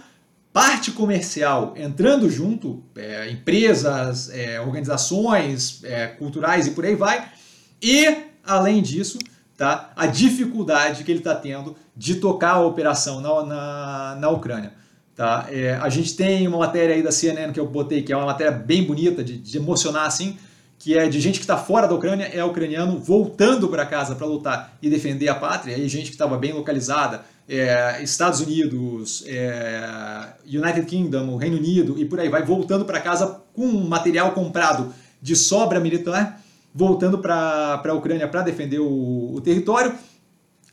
parte 0.51 0.91
comercial 0.91 1.73
entrando 1.77 2.29
junto, 2.29 2.83
é, 2.97 3.31
empresas, 3.31 4.29
é, 4.29 4.59
organizações 4.59 5.81
é, 5.85 6.07
culturais 6.07 6.67
e 6.67 6.71
por 6.71 6.85
aí 6.85 6.95
vai, 6.95 7.31
e, 7.81 8.30
além 8.45 8.81
disso, 8.81 9.19
tá, 9.57 9.91
a 9.95 10.07
dificuldade 10.07 11.03
que 11.03 11.11
ele 11.11 11.19
está 11.19 11.35
tendo 11.35 11.75
de 11.95 12.15
tocar 12.15 12.53
a 12.53 12.61
operação 12.61 13.21
na, 13.21 13.43
na, 13.43 14.17
na 14.19 14.29
Ucrânia. 14.29 14.73
Tá? 15.15 15.47
É, 15.49 15.75
a 15.75 15.89
gente 15.89 16.15
tem 16.15 16.47
uma 16.47 16.57
matéria 16.57 16.95
aí 16.95 17.03
da 17.03 17.11
CNN 17.11 17.53
que 17.53 17.59
eu 17.59 17.67
botei, 17.67 18.01
que 18.01 18.11
é 18.11 18.17
uma 18.17 18.25
matéria 18.25 18.51
bem 18.51 18.83
bonita, 18.83 19.23
de, 19.23 19.37
de 19.37 19.57
emocionar 19.57 20.07
assim, 20.07 20.37
que 20.79 20.97
é 20.97 21.07
de 21.07 21.19
gente 21.19 21.35
que 21.35 21.43
está 21.43 21.57
fora 21.57 21.87
da 21.87 21.93
Ucrânia, 21.93 22.25
é 22.25 22.43
ucraniano, 22.43 22.97
voltando 22.97 23.67
para 23.67 23.85
casa 23.85 24.15
para 24.15 24.25
lutar 24.25 24.75
e 24.81 24.89
defender 24.89 25.27
a 25.29 25.35
pátria, 25.35 25.77
e 25.77 25.87
gente 25.87 26.05
que 26.05 26.13
estava 26.13 26.37
bem 26.37 26.53
localizada, 26.53 27.23
é, 27.47 28.01
Estados 28.01 28.39
Unidos, 28.39 29.23
é, 29.27 30.27
United 30.45 30.85
Kingdom, 30.85 31.35
Reino 31.35 31.57
Unido 31.57 31.99
e 31.99 32.05
por 32.05 32.19
aí 32.19 32.29
vai, 32.29 32.43
voltando 32.43 32.85
para 32.85 32.99
casa 32.99 33.41
com 33.53 33.67
material 33.67 34.31
comprado 34.31 34.93
de 35.21 35.35
sobra 35.35 35.79
militar 35.79 36.41
voltando 36.73 37.19
para 37.19 37.81
a 37.83 37.93
Ucrânia 37.93 38.27
para 38.27 38.41
defender 38.41 38.79
o, 38.79 39.33
o, 39.33 39.41
território. 39.41 39.93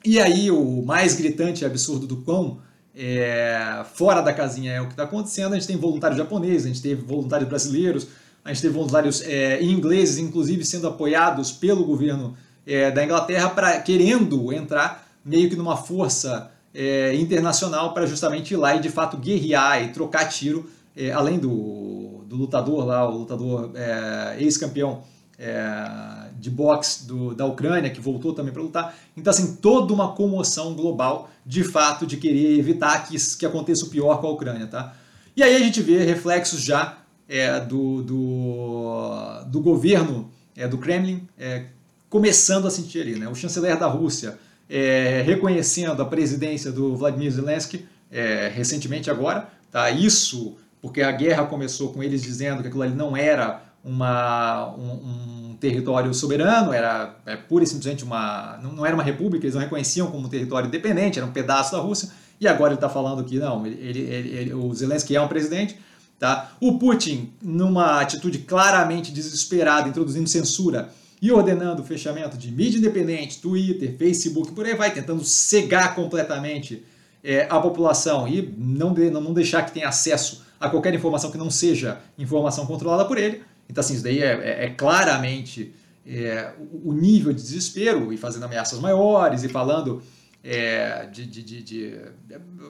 E 0.05 0.19
aí 0.21 0.51
o 0.51 0.83
mais 0.83 1.15
gritante 1.15 1.63
e 1.63 1.67
absurdo 1.67 2.07
do 2.07 2.19
quão 2.19 2.59
é, 2.97 3.85
fora 3.95 4.21
da 4.21 4.33
casinha 4.33 4.73
é 4.73 4.81
o 4.81 4.87
que 4.87 4.93
está 4.93 5.05
acontecendo. 5.05 5.53
A 5.53 5.57
gente 5.57 5.67
tem 5.67 5.77
voluntários 5.77 6.19
japoneses, 6.19 6.65
a 6.65 6.69
gente 6.69 6.83
teve 6.83 7.03
voluntários 7.03 7.49
brasileiros, 7.49 8.09
a 8.45 8.53
gente 8.53 8.63
teve 8.63 8.75
voluntários 8.75 9.23
é, 9.23 9.63
ingleses, 9.63 10.19
inclusive 10.19 10.65
sendo 10.65 10.87
apoiados 10.87 11.51
pelo 11.51 11.85
governo 11.85 12.37
é, 12.67 12.91
da 12.91 13.05
Inglaterra, 13.05 13.51
para 13.51 13.81
querendo 13.81 14.53
entrar 14.53 15.09
meio 15.25 15.49
que 15.51 15.57
numa 15.57 15.77
força 15.77 16.51
é, 16.75 17.15
internacional 17.15 17.93
para 17.93 18.07
justamente 18.07 18.55
ir 18.55 18.57
lá 18.57 18.77
e 18.77 18.81
de 18.81 18.89
fato 18.89 19.17
guerrear 19.17 19.83
e 19.83 19.89
trocar 19.89 20.27
tiro, 20.29 20.71
é, 20.97 21.11
além 21.11 21.39
do, 21.39 22.25
do 22.27 22.37
lutador 22.37 22.85
lá, 22.85 23.09
o 23.09 23.19
lutador 23.19 23.73
é, 23.75 24.37
ex-campeão 24.39 25.03
é, 25.39 26.31
de 26.39 26.51
boxe 26.51 27.07
do, 27.07 27.35
da 27.35 27.47
Ucrânia, 27.47 27.91
que 27.91 28.01
voltou 28.01 28.33
também 28.33 28.53
para 28.53 28.63
lutar. 28.63 28.99
Então, 29.17 29.31
assim, 29.31 29.57
toda 29.57 29.93
uma 29.93 30.13
comoção 30.13 30.75
global, 30.75 31.31
de 31.47 31.63
fato, 31.63 32.07
de 32.07 32.17
querer 32.17 32.59
evitar 32.59 33.07
que, 33.07 33.17
que 33.37 33.47
aconteça 33.47 33.85
o 33.85 33.89
pior 33.89 34.21
com 34.21 34.27
a 34.27 34.31
Ucrânia, 34.31 34.67
tá? 34.67 34.95
E 35.37 35.43
aí 35.43 35.55
a 35.55 35.61
gente 35.61 35.81
vê 35.81 36.05
reflexos 36.05 36.63
já 36.63 36.99
é, 37.29 37.61
do, 37.61 38.03
do, 38.03 39.45
do, 39.47 39.61
governo 39.61 40.29
é, 40.57 40.67
do 40.67 40.79
Kremlin 40.79 41.29
é, 41.39 41.67
começando 42.11 42.67
a 42.67 42.71
sentir 42.71 43.03
ali, 43.03 43.15
né? 43.15 43.29
O 43.29 43.35
chanceler 43.35 43.79
da 43.79 43.87
Rússia 43.87 44.39
é, 44.69 45.23
reconhecendo 45.25 46.03
a 46.03 46.05
presidência 46.05 46.73
do 46.73 46.97
Vladimir 46.97 47.31
Zelensky 47.31 47.87
é, 48.11 48.51
recentemente 48.53 49.11
agora, 49.11 49.49
tá? 49.71 49.91
Isso 49.91 50.57
porque 50.81 51.03
a 51.03 51.13
guerra 51.13 51.45
começou 51.47 51.93
com 51.93 52.03
eles 52.03 52.23
dizendo 52.23 52.63
que 52.63 52.69
aquilo 52.69 52.83
ali 52.83 52.95
não 52.95 53.17
era 53.17 53.63
uma, 53.85 54.75
um, 54.77 55.51
um, 55.51 55.57
território 55.61 56.13
soberano, 56.13 56.73
era 56.73 57.17
é, 57.25 57.37
pura 57.37 57.65
e 57.65 57.67
simplesmente 57.67 58.05
uma. 58.05 58.59
Não, 58.63 58.73
não, 58.73 58.87
era 58.87 58.95
uma 58.95 59.03
república, 59.03 59.47
eles 59.47 59.55
não 59.55 59.63
reconheciam 59.63 60.11
como 60.11 60.27
um 60.27 60.29
território 60.29 60.69
independente, 60.69 61.19
era 61.19 61.27
um 61.27 61.33
pedaço 61.33 61.73
da 61.73 61.79
Rússia, 61.79 62.11
e 62.41 62.47
agora 62.47 62.71
ele 62.71 62.77
está 62.77 62.89
falando 62.89 63.25
que 63.25 63.39
não, 63.39 63.67
ele, 63.67 63.77
ele, 63.81 64.01
ele, 64.01 64.55
o 64.55 64.73
Zelensky 64.75 65.17
é 65.17 65.21
um 65.21 65.29
presidente. 65.29 65.79
Tá? 66.19 66.53
O 66.61 66.79
Putin, 66.79 67.33
numa 67.41 68.01
atitude 68.01 68.39
claramente 68.39 69.13
desesperada, 69.13 69.89
introduzindo 69.89 70.29
censura 70.29 70.89
e 71.23 71.31
ordenando 71.31 71.83
o 71.83 71.85
fechamento 71.85 72.37
de 72.37 72.51
mídia 72.51 72.79
independente, 72.79 73.41
Twitter, 73.41 73.97
Facebook, 73.97 74.53
por 74.53 74.67
aí 74.67 74.75
vai, 74.75 74.93
tentando 74.93 75.25
cegar 75.25 75.95
completamente 75.95 76.85
é, 77.23 77.47
a 77.49 77.61
população 77.61 78.27
e 78.27 78.53
não, 78.57 78.93
de, 78.93 79.11
não 79.11 79.33
deixar 79.33 79.63
que 79.63 79.73
tenha 79.73 79.89
acesso 79.89 80.45
a 80.61 80.69
qualquer 80.69 80.93
informação 80.93 81.31
que 81.31 81.39
não 81.39 81.51
seja 81.51 82.01
informação 82.19 82.67
controlada 82.67 83.05
por 83.05 83.17
ele. 83.17 83.43
Então, 83.69 83.81
assim, 83.81 83.95
isso 83.95 84.03
daí 84.03 84.23
é, 84.23 84.33
é, 84.33 84.65
é 84.67 84.71
claramente 84.71 85.75
é, 86.07 86.53
o 86.83 86.93
nível 86.93 87.33
de 87.33 87.43
desespero 87.43 88.13
e 88.13 88.17
fazendo 88.17 88.45
ameaças 88.45 88.79
maiores 88.79 89.45
e 89.45 89.49
falando 89.49 90.03
é, 90.43 91.07
de, 91.07 91.27
de, 91.27 91.43
de, 91.43 91.63
de, 91.63 92.01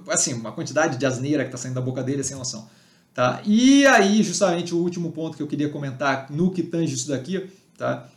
assim, 0.08 0.34
uma 0.34 0.52
quantidade 0.52 0.98
de 0.98 1.06
asneira 1.06 1.44
que 1.44 1.48
está 1.48 1.58
saindo 1.58 1.74
da 1.74 1.80
boca 1.80 2.02
dele 2.02 2.24
sem 2.24 2.37
noção. 2.37 2.68
Tá? 3.14 3.40
E 3.44 3.87
aí, 3.87 4.22
justamente, 4.22 4.74
o 4.74 4.78
último 4.78 5.12
ponto 5.12 5.37
que 5.37 5.42
eu 5.42 5.46
queria 5.46 5.68
comentar 5.68 6.26
no 6.30 6.50
que 6.50 6.62
tange 6.62 6.94
isso 6.94 7.08
daqui, 7.08 7.48
tá? 7.76 8.08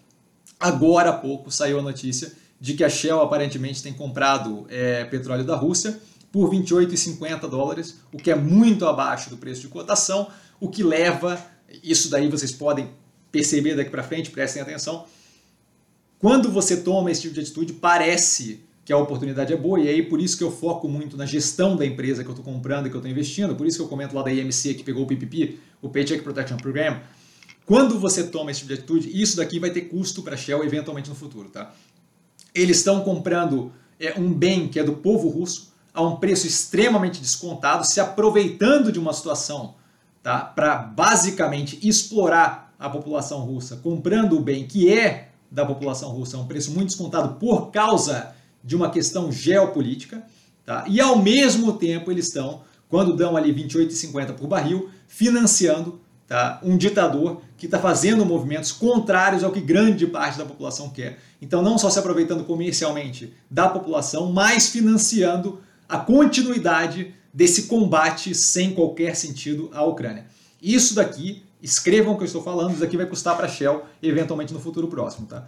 agora 0.60 1.10
há 1.10 1.14
pouco 1.14 1.50
saiu 1.50 1.80
a 1.80 1.82
notícia 1.82 2.32
de 2.60 2.76
que 2.76 2.84
a 2.84 2.90
Shell 2.90 3.20
aparentemente 3.20 3.82
tem 3.82 3.92
comprado 3.92 4.68
é, 4.70 5.04
petróleo 5.06 5.44
da 5.44 5.56
Rússia 5.56 6.00
por 6.32 6.50
28,50 6.52 7.50
dólares, 7.50 8.00
o 8.14 8.18
que 8.18 8.30
é 8.30 8.36
muito 8.36 8.86
abaixo 8.86 9.30
do 9.30 9.38
preço 9.38 9.62
de 9.62 9.68
cotação, 9.68 10.30
o 10.60 10.70
que 10.70 10.84
leva 10.84 11.44
isso 11.84 12.10
daí 12.10 12.28
vocês 12.28 12.52
podem 12.52 12.90
perceber 13.32 13.76
daqui 13.76 13.90
para 13.90 14.04
frente, 14.04 14.30
prestem 14.30 14.62
atenção. 14.62 15.06
Quando 16.20 16.52
você 16.52 16.78
toma 16.78 17.10
esse 17.10 17.22
tipo 17.22 17.34
de 17.34 17.42
atitude, 17.42 17.74
parece 17.74 18.64
que 18.84 18.92
a 18.92 18.98
oportunidade 18.98 19.54
é 19.54 19.58
boa, 19.58 19.80
e 19.80 19.88
aí 19.88 20.04
por 20.04 20.20
isso 20.20 20.38
que 20.38 20.44
eu 20.44 20.52
foco 20.52 20.88
muito 20.88 21.16
na 21.16 21.26
gestão 21.26 21.76
da 21.76 21.86
empresa 21.86 22.24
que 22.24 22.30
eu 22.30 22.36
estou 22.36 22.46
comprando 22.46 22.88
e 22.88 22.90
que 22.90 22.96
eu 22.96 23.00
estou 23.00 23.12
investindo, 23.12 23.56
por 23.56 23.66
isso 23.66 23.78
que 23.78 23.84
eu 23.84 23.88
comento 23.88 24.16
lá 24.16 24.24
da 24.24 24.32
IMC 24.32 24.74
que 24.74 24.84
pegou 24.84 25.04
o 25.04 25.08
PPP, 25.08 25.58
o 25.82 25.90
Paycheck 25.90 26.24
Protection 26.24 26.58
Program. 26.58 27.00
Quando 27.66 28.00
você 28.00 28.24
toma 28.24 28.52
esse 28.52 28.62
tipo 28.62 28.74
de 28.74 28.80
atitude, 28.80 29.22
isso 29.22 29.38
daqui 29.38 29.60
vai 29.60 29.70
ter 29.70 29.82
custo 29.82 30.22
para 30.24 30.34
a 30.34 30.38
Shell 30.38 30.64
eventualmente 30.64 31.10
no 31.10 31.16
futuro. 31.16 31.50
Tá? 31.50 31.74
Eles 32.54 32.78
estão 32.78 33.02
comprando 33.02 33.72
é, 34.00 34.20
um 34.20 34.34
bem 34.34 34.68
que 34.68 34.80
é 34.80 34.84
do 34.84 34.94
povo 34.94 35.30
russo 35.30 35.72
a 35.94 36.02
um 36.02 36.18
preço 36.18 36.48
extremamente 36.48 37.22
descontado, 37.22 37.86
se 37.86 38.00
aproveitando 38.00 38.92
de 38.92 39.00
uma 39.00 39.14
situação 39.14 39.76
tá? 40.22 40.40
para 40.40 40.78
basicamente 40.78 41.80
explorar 41.88 42.74
a 42.80 42.90
população 42.90 43.40
russa, 43.42 43.78
comprando 43.78 44.38
o 44.38 44.42
bem 44.42 44.66
que 44.66 44.92
é 44.92 45.30
da 45.50 45.66
população 45.66 46.10
russa 46.10 46.38
a 46.38 46.40
um 46.40 46.48
preço 46.48 46.72
muito 46.72 46.88
descontado 46.88 47.36
por 47.36 47.72
causa 47.72 48.34
de 48.64 48.76
uma 48.76 48.90
questão 48.90 49.32
geopolítica, 49.32 50.24
tá? 50.66 50.86
e 50.88 51.02
ao 51.02 51.18
mesmo 51.18 51.74
tempo 51.74 52.12
eles 52.12 52.28
estão, 52.28 52.62
quando 52.88 53.16
dão 53.16 53.36
ali 53.36 53.54
28,50 53.54 54.34
por 54.34 54.48
barril, 54.48 54.90
financiando 55.08 56.00
tá? 56.28 56.60
um 56.64 56.78
ditador 56.78 57.42
que 57.58 57.66
está 57.66 57.78
fazendo 57.78 58.26
movimentos 58.26 58.72
contrários 58.72 59.44
ao 59.44 59.52
que 59.52 59.60
grande 59.60 60.08
parte 60.08 60.38
da 60.38 60.46
população 60.46 60.90
quer. 60.90 61.20
Então, 61.42 61.62
não 61.62 61.78
só 61.78 61.90
se 61.90 62.00
aproveitando 62.00 62.44
comercialmente 62.46 63.34
da 63.50 63.68
população, 63.68 64.32
mas 64.32 64.70
financiando 64.70 65.60
a 65.90 65.98
continuidade 65.98 67.14
desse 67.34 67.64
combate 67.64 68.36
sem 68.36 68.74
qualquer 68.74 69.16
sentido 69.16 69.70
à 69.74 69.84
Ucrânia. 69.84 70.26
Isso 70.62 70.94
daqui, 70.96 71.44
escrevam 71.62 72.14
o 72.14 72.18
que 72.18 72.24
eu 72.24 72.28
estou 72.28 72.44
falando, 72.44 72.72
isso 72.72 72.82
daqui 72.82 72.98
vai 72.98 73.06
custar 73.06 73.36
para 73.36 73.46
a 73.46 73.50
Shell 73.50 73.84
eventualmente 74.02 74.54
no 74.54 74.60
futuro 74.60 74.88
próximo. 74.88 75.28
Tá? 75.28 75.48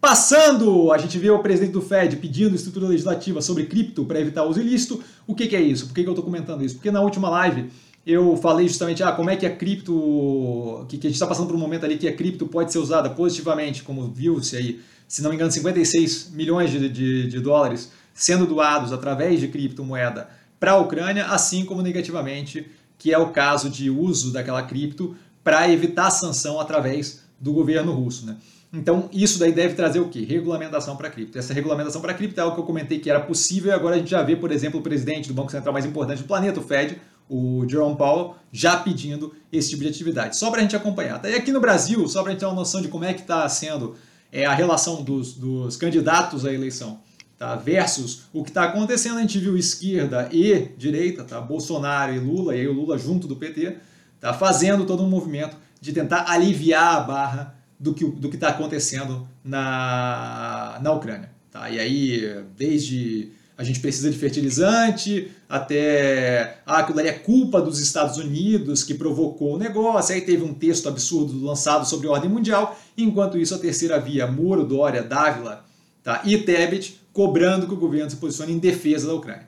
Passando, 0.00 0.90
a 0.92 0.98
gente 0.98 1.16
vê 1.18 1.30
o 1.30 1.38
presidente 1.38 1.72
do 1.72 1.80
Fed 1.80 2.16
pedindo 2.16 2.56
estrutura 2.56 2.88
legislativa 2.88 3.40
sobre 3.40 3.66
cripto 3.66 4.04
para 4.04 4.20
evitar 4.20 4.44
o 4.44 4.50
uso 4.50 4.60
ilícito. 4.60 5.02
O 5.26 5.34
que, 5.34 5.46
que 5.46 5.54
é 5.54 5.60
isso? 5.60 5.86
Por 5.86 5.94
que, 5.94 6.02
que 6.02 6.08
eu 6.08 6.12
estou 6.12 6.24
comentando 6.24 6.64
isso? 6.64 6.74
Porque 6.74 6.90
na 6.90 7.00
última 7.00 7.30
live 7.30 7.70
eu 8.04 8.36
falei 8.36 8.66
justamente 8.66 9.00
ah, 9.02 9.12
como 9.12 9.30
é 9.30 9.36
que 9.36 9.46
a 9.46 9.54
cripto, 9.54 10.84
que, 10.88 10.98
que 10.98 11.06
a 11.06 11.10
gente 11.10 11.14
está 11.14 11.26
passando 11.26 11.46
por 11.46 11.54
um 11.54 11.58
momento 11.58 11.84
ali 11.84 11.96
que 11.96 12.08
a 12.08 12.12
cripto 12.12 12.48
pode 12.48 12.72
ser 12.72 12.78
usada 12.78 13.08
positivamente, 13.10 13.84
como 13.84 14.10
viu-se 14.10 14.56
aí, 14.56 14.80
se 15.06 15.22
não 15.22 15.30
me 15.30 15.36
engano, 15.36 15.52
56 15.52 16.32
milhões 16.32 16.72
de, 16.72 16.88
de, 16.88 17.28
de 17.28 17.40
dólares 17.40 17.92
sendo 18.12 18.44
doados 18.44 18.92
através 18.92 19.38
de 19.38 19.48
criptomoeda 19.48 20.28
para 20.62 20.72
a 20.74 20.78
Ucrânia, 20.78 21.26
assim 21.26 21.64
como 21.64 21.82
negativamente, 21.82 22.70
que 22.96 23.12
é 23.12 23.18
o 23.18 23.30
caso 23.30 23.68
de 23.68 23.90
uso 23.90 24.32
daquela 24.32 24.62
cripto 24.62 25.16
para 25.42 25.68
evitar 25.68 26.08
sanção 26.12 26.60
através 26.60 27.24
do 27.40 27.52
governo 27.52 27.90
russo. 27.92 28.24
Né? 28.24 28.36
Então, 28.72 29.10
isso 29.12 29.40
daí 29.40 29.50
deve 29.50 29.74
trazer 29.74 29.98
o 29.98 30.08
quê? 30.08 30.20
Regulamentação 30.20 30.94
para 30.94 31.10
cripto. 31.10 31.36
Essa 31.36 31.52
regulamentação 31.52 32.00
para 32.00 32.14
cripto 32.14 32.38
é 32.38 32.44
algo 32.44 32.54
que 32.54 32.60
eu 32.60 32.64
comentei 32.64 33.00
que 33.00 33.10
era 33.10 33.18
possível 33.18 33.72
e 33.72 33.74
agora 33.74 33.96
a 33.96 33.98
gente 33.98 34.12
já 34.12 34.22
vê, 34.22 34.36
por 34.36 34.52
exemplo, 34.52 34.78
o 34.78 34.82
presidente 34.84 35.26
do 35.26 35.34
Banco 35.34 35.50
Central 35.50 35.72
mais 35.72 35.84
importante 35.84 36.22
do 36.22 36.28
planeta, 36.28 36.60
o 36.60 36.62
Fed, 36.62 36.96
o 37.28 37.66
Jerome 37.68 37.96
Powell, 37.96 38.36
já 38.52 38.76
pedindo 38.76 39.34
esse 39.52 39.70
tipo 39.70 39.82
de 39.82 39.88
atividade. 39.88 40.36
Só 40.36 40.48
para 40.48 40.60
a 40.60 40.62
gente 40.62 40.76
acompanhar. 40.76 41.20
Tá? 41.20 41.28
E 41.28 41.34
aqui 41.34 41.50
no 41.50 41.60
Brasil, 41.60 42.06
só 42.06 42.22
para 42.22 42.30
a 42.30 42.32
gente 42.34 42.40
ter 42.40 42.46
uma 42.46 42.54
noção 42.54 42.80
de 42.80 42.86
como 42.86 43.04
é 43.04 43.12
que 43.12 43.22
está 43.22 43.48
sendo 43.48 43.96
é, 44.30 44.46
a 44.46 44.54
relação 44.54 45.02
dos, 45.02 45.34
dos 45.34 45.76
candidatos 45.76 46.46
à 46.46 46.52
eleição 46.52 47.00
tá? 47.42 47.56
versus 47.56 48.26
o 48.32 48.44
que 48.44 48.50
está 48.50 48.62
acontecendo, 48.62 49.18
a 49.18 49.20
gente 49.20 49.40
viu 49.40 49.56
esquerda 49.56 50.28
e 50.30 50.68
direita, 50.78 51.24
tá? 51.24 51.40
Bolsonaro 51.40 52.14
e 52.14 52.18
Lula, 52.20 52.54
e 52.54 52.60
aí 52.60 52.68
o 52.68 52.72
Lula 52.72 52.96
junto 52.96 53.26
do 53.26 53.34
PT, 53.34 53.78
tá? 54.20 54.32
fazendo 54.32 54.84
todo 54.84 55.02
um 55.02 55.08
movimento 55.08 55.56
de 55.80 55.92
tentar 55.92 56.30
aliviar 56.30 56.98
a 56.98 57.00
barra 57.00 57.54
do 57.80 57.92
que 57.92 58.04
do 58.04 58.28
está 58.28 58.50
acontecendo 58.50 59.26
na, 59.44 60.78
na 60.80 60.92
Ucrânia. 60.92 61.30
Tá? 61.50 61.68
E 61.68 61.80
aí, 61.80 62.44
desde 62.56 63.32
a 63.58 63.64
gente 63.64 63.80
precisa 63.80 64.08
de 64.08 64.16
fertilizante, 64.16 65.32
até 65.48 66.58
ah, 66.64 66.78
aquilo 66.78 67.00
ali 67.00 67.08
é 67.08 67.12
culpa 67.12 67.60
dos 67.60 67.80
Estados 67.80 68.18
Unidos 68.18 68.84
que 68.84 68.94
provocou 68.94 69.56
o 69.56 69.58
negócio, 69.58 70.14
aí 70.14 70.20
teve 70.20 70.44
um 70.44 70.54
texto 70.54 70.88
absurdo 70.88 71.44
lançado 71.44 71.84
sobre 71.88 72.06
a 72.06 72.12
ordem 72.12 72.30
mundial, 72.30 72.78
enquanto 72.96 73.36
isso 73.36 73.52
a 73.52 73.58
terceira 73.58 73.98
via, 73.98 74.28
Moro, 74.28 74.64
Dória, 74.64 75.02
Dávila 75.02 75.71
tá? 76.02 76.22
e 76.24 76.38
Tebet, 76.38 77.00
cobrando 77.12 77.66
que 77.66 77.74
o 77.74 77.76
governo 77.76 78.10
se 78.10 78.16
posicione 78.16 78.52
em 78.52 78.58
defesa 78.58 79.06
da 79.06 79.14
Ucrânia. 79.14 79.46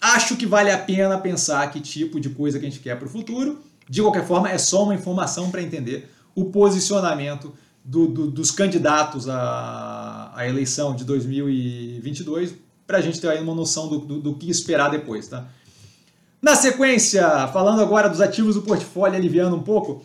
Acho 0.00 0.36
que 0.36 0.46
vale 0.46 0.70
a 0.70 0.78
pena 0.78 1.18
pensar 1.18 1.70
que 1.70 1.80
tipo 1.80 2.20
de 2.20 2.28
coisa 2.30 2.58
que 2.58 2.66
a 2.66 2.68
gente 2.68 2.80
quer 2.80 2.96
para 2.98 3.06
o 3.06 3.10
futuro, 3.10 3.60
de 3.88 4.02
qualquer 4.02 4.26
forma 4.26 4.50
é 4.50 4.58
só 4.58 4.84
uma 4.84 4.94
informação 4.94 5.50
para 5.50 5.62
entender 5.62 6.10
o 6.34 6.46
posicionamento 6.46 7.54
do, 7.84 8.06
do, 8.08 8.30
dos 8.30 8.50
candidatos 8.50 9.28
à, 9.28 10.32
à, 10.34 10.46
eleição 10.46 10.94
de 10.94 11.04
2022, 11.04 12.54
para 12.86 12.98
a 12.98 13.00
gente 13.00 13.20
ter 13.20 13.28
aí 13.28 13.40
uma 13.40 13.54
noção 13.54 13.88
do, 13.88 13.98
do, 14.00 14.20
do, 14.20 14.34
que 14.34 14.50
esperar 14.50 14.90
depois. 14.90 15.28
Tá? 15.28 15.46
Na 16.42 16.54
sequência, 16.56 17.48
falando 17.48 17.80
agora 17.80 18.08
dos 18.08 18.20
ativos 18.20 18.56
do 18.56 18.62
portfólio, 18.62 19.16
aliviando 19.16 19.56
um 19.56 19.62
pouco, 19.62 20.04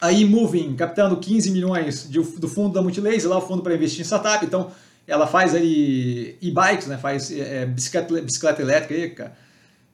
a 0.00 0.12
eMoving 0.12 0.74
captando 0.74 1.16
15 1.16 1.50
milhões 1.50 2.08
de, 2.10 2.20
do 2.20 2.48
fundo 2.48 2.74
da 2.74 2.82
Multilaser, 2.82 3.30
lá 3.30 3.38
o 3.38 3.40
fundo 3.40 3.62
para 3.62 3.74
investir 3.74 4.00
em 4.00 4.04
startup, 4.04 4.44
então 4.44 4.70
ela 5.06 5.26
faz 5.26 5.54
ali 5.54 6.36
e-bikes, 6.40 6.86
né? 6.86 6.98
faz 6.98 7.30
é, 7.30 7.66
bicicleta, 7.66 8.20
bicicleta 8.20 8.62
elétrica, 8.62 9.32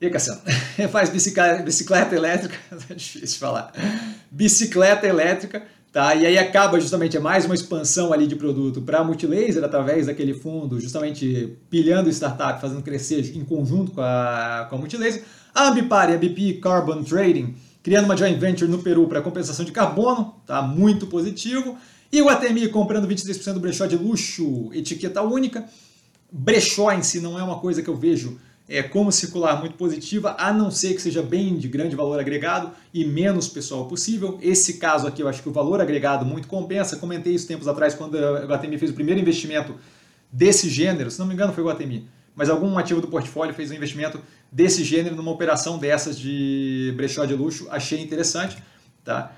e, 0.00 0.10
Cassiano, 0.10 0.40
faz 0.90 1.10
bicicleta, 1.10 1.62
bicicleta 1.62 2.14
elétrica, 2.14 2.56
é 2.90 2.94
difícil 2.94 3.38
falar, 3.38 3.72
bicicleta 4.30 5.06
elétrica, 5.06 5.62
Tá? 5.92 6.14
E 6.14 6.24
aí 6.24 6.38
acaba 6.38 6.80
justamente, 6.80 7.18
é 7.18 7.20
mais 7.20 7.44
uma 7.44 7.54
expansão 7.54 8.14
ali 8.14 8.26
de 8.26 8.34
produto 8.34 8.80
para 8.80 9.00
a 9.00 9.04
Multilaser 9.04 9.62
através 9.62 10.06
daquele 10.06 10.32
fundo, 10.32 10.80
justamente 10.80 11.58
pilhando 11.68 12.08
startup, 12.08 12.58
fazendo 12.62 12.82
crescer 12.82 13.36
em 13.36 13.44
conjunto 13.44 13.92
com 13.92 14.00
a, 14.00 14.66
com 14.70 14.76
a 14.76 14.78
Multilaser. 14.78 15.22
A 15.54 15.68
Ambipar 15.68 16.10
a 16.10 16.16
BP 16.16 16.60
Carbon 16.62 17.02
Trading, 17.02 17.54
criando 17.82 18.06
uma 18.06 18.16
joint 18.16 18.38
venture 18.38 18.70
no 18.70 18.78
Peru 18.78 19.06
para 19.06 19.20
compensação 19.20 19.66
de 19.66 19.70
carbono, 19.70 20.34
tá? 20.46 20.62
muito 20.62 21.06
positivo. 21.08 21.76
O 22.20 22.28
ATMI 22.28 22.68
comprando 22.68 23.08
23% 23.08 23.54
do 23.54 23.60
brechó 23.60 23.86
de 23.86 23.96
luxo, 23.96 24.70
etiqueta 24.74 25.22
única. 25.22 25.64
Brechó 26.30 26.92
em 26.92 27.02
si 27.02 27.20
não 27.20 27.38
é 27.38 27.42
uma 27.42 27.58
coisa 27.58 27.80
que 27.82 27.88
eu 27.88 27.96
vejo 27.96 28.38
é, 28.68 28.82
como 28.82 29.10
circular 29.10 29.58
muito 29.58 29.76
positiva, 29.76 30.36
a 30.38 30.52
não 30.52 30.70
ser 30.70 30.94
que 30.94 31.00
seja 31.00 31.22
bem 31.22 31.56
de 31.56 31.68
grande 31.68 31.96
valor 31.96 32.20
agregado 32.20 32.70
e 32.92 33.04
menos 33.04 33.48
pessoal 33.48 33.86
possível. 33.86 34.38
Esse 34.42 34.74
caso 34.74 35.06
aqui 35.06 35.22
eu 35.22 35.28
acho 35.28 35.42
que 35.42 35.48
o 35.48 35.52
valor 35.52 35.80
agregado 35.80 36.24
muito 36.24 36.48
compensa. 36.48 36.96
Comentei 36.96 37.34
isso 37.34 37.48
tempos 37.48 37.66
atrás 37.66 37.94
quando 37.94 38.14
o 38.14 38.46
Guatemi 38.46 38.76
fez 38.76 38.90
o 38.90 38.94
primeiro 38.94 39.18
investimento 39.18 39.74
desse 40.30 40.68
gênero, 40.68 41.10
se 41.10 41.18
não 41.18 41.26
me 41.26 41.34
engano 41.34 41.52
foi 41.52 41.64
o 41.64 41.66
Guatemi, 41.66 42.08
mas 42.34 42.48
algum 42.48 42.78
ativo 42.78 43.00
do 43.00 43.08
portfólio 43.08 43.54
fez 43.54 43.70
um 43.70 43.74
investimento 43.74 44.18
desse 44.50 44.84
gênero 44.84 45.16
numa 45.16 45.30
operação 45.30 45.78
dessas 45.78 46.18
de 46.18 46.92
brechó 46.96 47.24
de 47.24 47.34
luxo, 47.34 47.68
achei 47.70 48.00
interessante, 48.00 48.56
tá? 49.04 49.34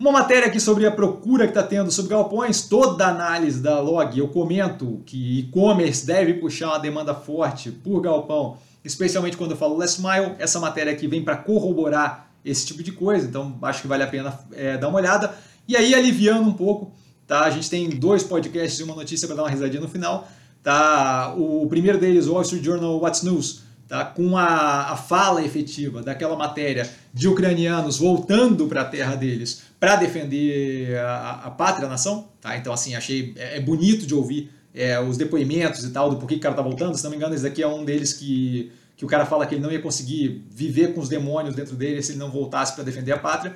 Uma 0.00 0.12
matéria 0.12 0.48
aqui 0.48 0.58
sobre 0.58 0.86
a 0.86 0.90
procura 0.90 1.44
que 1.44 1.50
está 1.50 1.62
tendo 1.62 1.90
sobre 1.90 2.12
galpões, 2.12 2.62
toda 2.62 3.04
a 3.04 3.10
análise 3.10 3.60
da 3.60 3.80
log, 3.80 4.18
eu 4.18 4.28
comento 4.28 5.02
que 5.04 5.40
e-commerce 5.40 6.06
deve 6.06 6.32
puxar 6.32 6.68
uma 6.68 6.78
demanda 6.78 7.14
forte 7.14 7.70
por 7.70 8.00
galpão, 8.00 8.56
especialmente 8.82 9.36
quando 9.36 9.50
eu 9.50 9.58
falo 9.58 9.76
last 9.76 10.00
mile. 10.00 10.36
Essa 10.38 10.58
matéria 10.58 10.90
aqui 10.90 11.06
vem 11.06 11.22
para 11.22 11.36
corroborar 11.36 12.30
esse 12.42 12.64
tipo 12.64 12.82
de 12.82 12.92
coisa, 12.92 13.26
então 13.26 13.58
acho 13.60 13.82
que 13.82 13.88
vale 13.88 14.02
a 14.02 14.06
pena 14.06 14.40
é, 14.54 14.78
dar 14.78 14.88
uma 14.88 14.96
olhada. 14.96 15.34
E 15.68 15.76
aí, 15.76 15.94
aliviando 15.94 16.48
um 16.48 16.54
pouco, 16.54 16.90
tá? 17.26 17.40
a 17.40 17.50
gente 17.50 17.68
tem 17.68 17.90
dois 17.90 18.22
podcasts 18.22 18.80
e 18.80 18.82
uma 18.82 18.94
notícia 18.94 19.28
para 19.28 19.36
dar 19.36 19.42
uma 19.42 19.50
risadinha 19.50 19.82
no 19.82 19.88
final. 19.88 20.26
Tá? 20.62 21.34
O 21.36 21.66
primeiro 21.68 21.98
deles, 21.98 22.26
o 22.26 22.32
Wall 22.32 22.40
Street 22.40 22.64
Journal 22.64 22.98
What's 22.98 23.22
News, 23.22 23.64
tá? 23.90 24.04
com 24.04 24.38
a, 24.38 24.92
a 24.92 24.96
fala 24.96 25.44
efetiva 25.44 26.00
daquela 26.00 26.36
matéria 26.36 26.88
de 27.12 27.26
ucranianos 27.28 27.98
voltando 27.98 28.68
para 28.68 28.82
a 28.82 28.84
terra 28.84 29.16
deles 29.16 29.62
para 29.80 29.96
defender 29.96 30.96
a, 30.98 31.40
a, 31.46 31.50
pátria, 31.50 31.86
a 31.86 31.90
nação. 31.90 32.28
Tá? 32.40 32.56
Então, 32.56 32.72
assim, 32.72 32.94
achei 32.94 33.34
é, 33.36 33.56
é 33.56 33.60
bonito 33.60 34.06
de 34.06 34.14
ouvir 34.14 34.50
é, 34.72 34.98
os 35.00 35.16
depoimentos 35.18 35.84
e 35.84 35.90
tal 35.90 36.08
do 36.08 36.16
porquê 36.16 36.34
que 36.34 36.40
o 36.40 36.42
cara 36.42 36.54
tá 36.54 36.62
voltando. 36.62 36.96
Se 36.96 37.02
não 37.02 37.10
me 37.10 37.16
engano, 37.16 37.34
esse 37.34 37.42
daqui 37.42 37.62
é 37.62 37.66
um 37.66 37.84
deles 37.84 38.12
que, 38.12 38.70
que 38.96 39.04
o 39.04 39.08
cara 39.08 39.26
fala 39.26 39.44
que 39.44 39.56
ele 39.56 39.62
não 39.62 39.72
ia 39.72 39.82
conseguir 39.82 40.46
viver 40.48 40.94
com 40.94 41.00
os 41.00 41.08
demônios 41.08 41.56
dentro 41.56 41.74
dele 41.74 42.00
se 42.00 42.12
ele 42.12 42.20
não 42.20 42.30
voltasse 42.30 42.74
para 42.74 42.84
defender 42.84 43.10
a 43.10 43.18
pátria. 43.18 43.54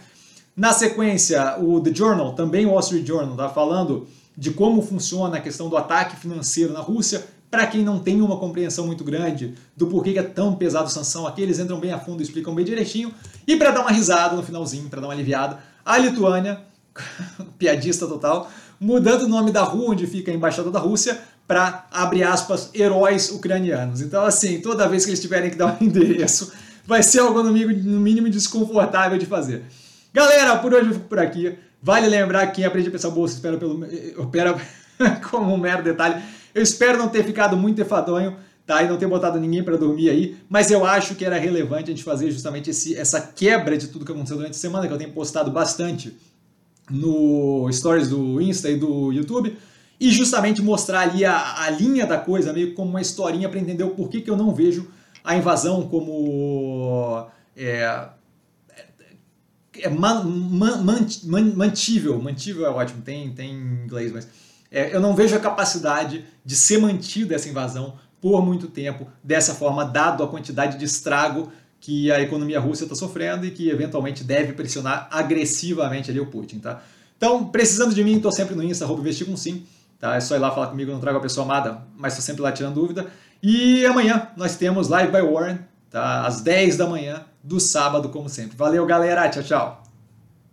Na 0.57 0.73
sequência, 0.73 1.59
o 1.61 1.81
The 1.81 1.95
Journal, 1.95 2.35
também 2.35 2.67
o 2.67 2.71
Wall 2.71 2.81
Street 2.81 3.07
Journal, 3.07 3.37
tá 3.37 3.49
falando 3.49 4.09
de 4.37 4.51
como 4.51 4.83
funciona 4.83 5.37
a 5.37 5.41
questão 5.41 5.69
do 5.69 5.77
ataque 5.77 6.17
financeiro 6.17 6.73
na 6.73 6.81
Rússia 6.81 7.25
para 7.55 7.69
quem 7.69 7.85
não 7.85 8.01
tem 8.01 8.21
uma 8.21 8.37
compreensão 8.37 8.85
muito 8.85 9.05
grande 9.05 9.55
do 9.77 9.87
porquê 9.87 10.19
é 10.19 10.23
tão 10.25 10.57
pesado 10.57 10.91
sanção 10.91 11.25
aqui, 11.25 11.41
eles 11.41 11.61
entram 11.61 11.79
bem 11.79 11.93
a 11.93 12.01
fundo 12.01 12.19
e 12.19 12.25
explicam 12.25 12.53
bem 12.53 12.65
direitinho. 12.65 13.15
E 13.47 13.55
para 13.55 13.71
dar 13.71 13.83
uma 13.83 13.93
risada 13.93 14.35
no 14.35 14.43
finalzinho, 14.43 14.89
para 14.89 15.01
dar 15.01 15.07
uma 15.07 15.13
aliviada, 15.13 15.61
a 15.87 15.97
Lituânia, 15.97 16.59
piadista 17.57 18.09
total, 18.09 18.51
mudando 18.81 19.23
o 19.23 19.29
nome 19.29 19.53
da 19.53 19.63
rua 19.63 19.93
onde 19.93 20.05
fica 20.05 20.33
a 20.33 20.35
embaixada 20.35 20.69
da 20.69 20.81
Rússia 20.81 21.17
para, 21.47 21.87
abre 21.93 22.25
aspas, 22.25 22.71
heróis 22.75 23.31
ucranianos. 23.31 24.01
Então, 24.01 24.25
assim, 24.25 24.61
toda 24.61 24.89
vez 24.89 25.05
que 25.05 25.13
eles 25.13 25.21
tiverem 25.21 25.49
que 25.49 25.57
dar 25.57 25.79
um 25.81 25.85
endereço, 25.87 26.53
vai 26.85 27.05
ser 27.05 27.21
algo 27.21 27.41
no 27.41 27.53
mínimo 27.53 28.29
desconfortável 28.29 29.17
de 29.17 29.27
fazer. 29.27 29.63
Galera, 30.13 30.57
por 30.57 30.75
hoje 30.75 30.89
eu 30.89 30.95
fico 30.95 31.07
por 31.07 31.21
aqui. 31.21 31.57
Vale 31.81 32.09
lembrar 32.09 32.49
que 32.49 32.55
quem 32.55 32.65
aprende 32.65 32.89
a 32.89 32.91
pensar 32.91 33.11
bolsa 33.11 33.35
espera 33.35 33.57
pelo 33.57 33.87
opera 34.19 34.61
como 35.31 35.55
um 35.55 35.57
mero 35.57 35.85
detalhe 35.85 36.21
Eu 36.55 36.63
espero 36.63 36.99
não 36.99 37.09
ter 37.09 37.25
ficado 37.25 37.57
muito 37.57 37.81
enfadonho, 37.81 38.37
tá? 38.67 38.83
E 38.83 38.89
não 38.89 38.97
ter 38.97 39.07
botado 39.07 39.39
ninguém 39.41 39.63
para 39.63 39.77
dormir 39.77 40.09
aí, 40.09 40.37
mas 40.49 40.71
eu 40.71 40.87
acho 40.87 41.15
que 41.15 41.25
era 41.25 41.39
relevante 41.39 41.91
a 41.91 41.95
gente 41.95 42.05
fazer 42.05 42.31
justamente 42.31 42.71
esse, 42.71 42.97
essa 42.97 43.21
quebra 43.21 43.77
de 43.77 43.89
tudo 43.89 44.05
que 44.05 44.13
aconteceu 44.13 44.37
durante 44.37 44.53
a 44.53 44.59
semana, 44.59 44.87
que 44.87 44.93
eu 44.93 44.99
tenho 44.99 45.13
postado 45.13 45.51
bastante 45.51 46.17
no 46.91 47.69
stories 47.73 48.09
do 48.09 48.41
Insta 48.41 48.71
e 48.71 48.77
do 48.77 49.11
YouTube, 49.13 49.57
e 49.99 50.11
justamente 50.11 50.63
mostrar 50.63 51.01
ali 51.01 51.25
a, 51.25 51.63
a 51.63 51.71
linha 51.71 52.07
da 52.07 52.19
coisa, 52.19 52.53
meio 52.53 52.75
como 52.75 52.91
uma 52.91 53.01
historinha 53.01 53.49
para 53.49 53.59
entender 53.59 53.85
o 53.85 53.91
porquê 53.91 54.21
que 54.21 54.31
eu 54.31 54.37
não 54.37 54.55
vejo 54.55 54.89
a 55.23 55.37
invasão 55.37 55.89
como 55.89 57.27
é, 57.57 58.09
é 59.79 59.89
man, 59.89 60.25
man, 60.25 60.83
man, 60.83 61.53
mantível, 61.57 62.21
mantível 62.21 62.67
é 62.67 62.71
ótimo, 62.71 63.01
tem, 63.03 63.33
tem 63.33 63.53
em 63.53 63.85
inglês, 63.85 64.13
mas 64.13 64.29
eu 64.75 65.01
não 65.01 65.15
vejo 65.15 65.37
a 65.37 65.41
capacidade 65.41 66.25
de 66.45 66.57
ser 66.57 66.79
mantida 66.79 67.35
essa 67.35 67.49
invasão 67.49 67.95
por 68.21 68.45
muito 68.45 68.69
tempo 68.69 69.07
dessa 69.23 69.55
forma, 69.55 69.85
dado 69.85 70.23
a 70.23 70.29
quantidade 70.29 70.79
de 70.79 70.85
estrago 70.85 71.53
que 71.79 72.11
a 72.11 72.21
economia 72.21 72.59
russa 72.59 72.85
está 72.85 72.95
sofrendo 72.95 73.45
e 73.45 73.51
que 73.51 73.69
eventualmente 73.69 74.25
deve 74.25 74.55
pressionar 74.55 75.07
agressivamente 75.11 76.11
ali 76.11 76.19
o 76.19 76.27
Putin, 76.27 76.59
tá? 76.59 76.83
Então, 77.17 77.45
precisando 77.47 77.95
de 77.95 78.03
mim, 78.03 78.17
estou 78.17 78.33
sempre 78.33 78.55
no 78.55 78.63
Insta, 78.63 78.85
arroba 78.85 79.01
investir 79.01 79.27
com 79.27 79.37
sim, 79.37 79.67
tá? 80.01 80.17
É 80.17 80.21
só 80.21 80.35
ir 80.35 80.39
lá 80.39 80.51
falar 80.51 80.69
comigo, 80.69 80.91
não 80.91 81.01
trago 81.01 81.19
a 81.19 81.21
pessoa 81.21 81.45
amada, 81.45 81.83
mas 81.97 82.15
estou 82.15 82.25
sempre 82.25 82.43
lá 82.43 82.51
tirando 82.51 82.75
dúvida. 82.75 83.07
E 83.43 83.85
amanhã 83.85 84.29
nós 84.37 84.57
temos 84.57 84.89
Live 84.89 85.13
by 85.13 85.21
Warren, 85.21 85.59
tá? 85.91 86.27
Às 86.27 86.41
10 86.41 86.79
da 86.79 86.87
manhã 86.87 87.27
do 87.43 87.61
sábado, 87.61 88.09
como 88.09 88.29
sempre. 88.31 88.57
Valeu, 88.57 88.87
galera. 88.87 89.29
Tchau, 89.29 89.43
tchau. 89.43 89.84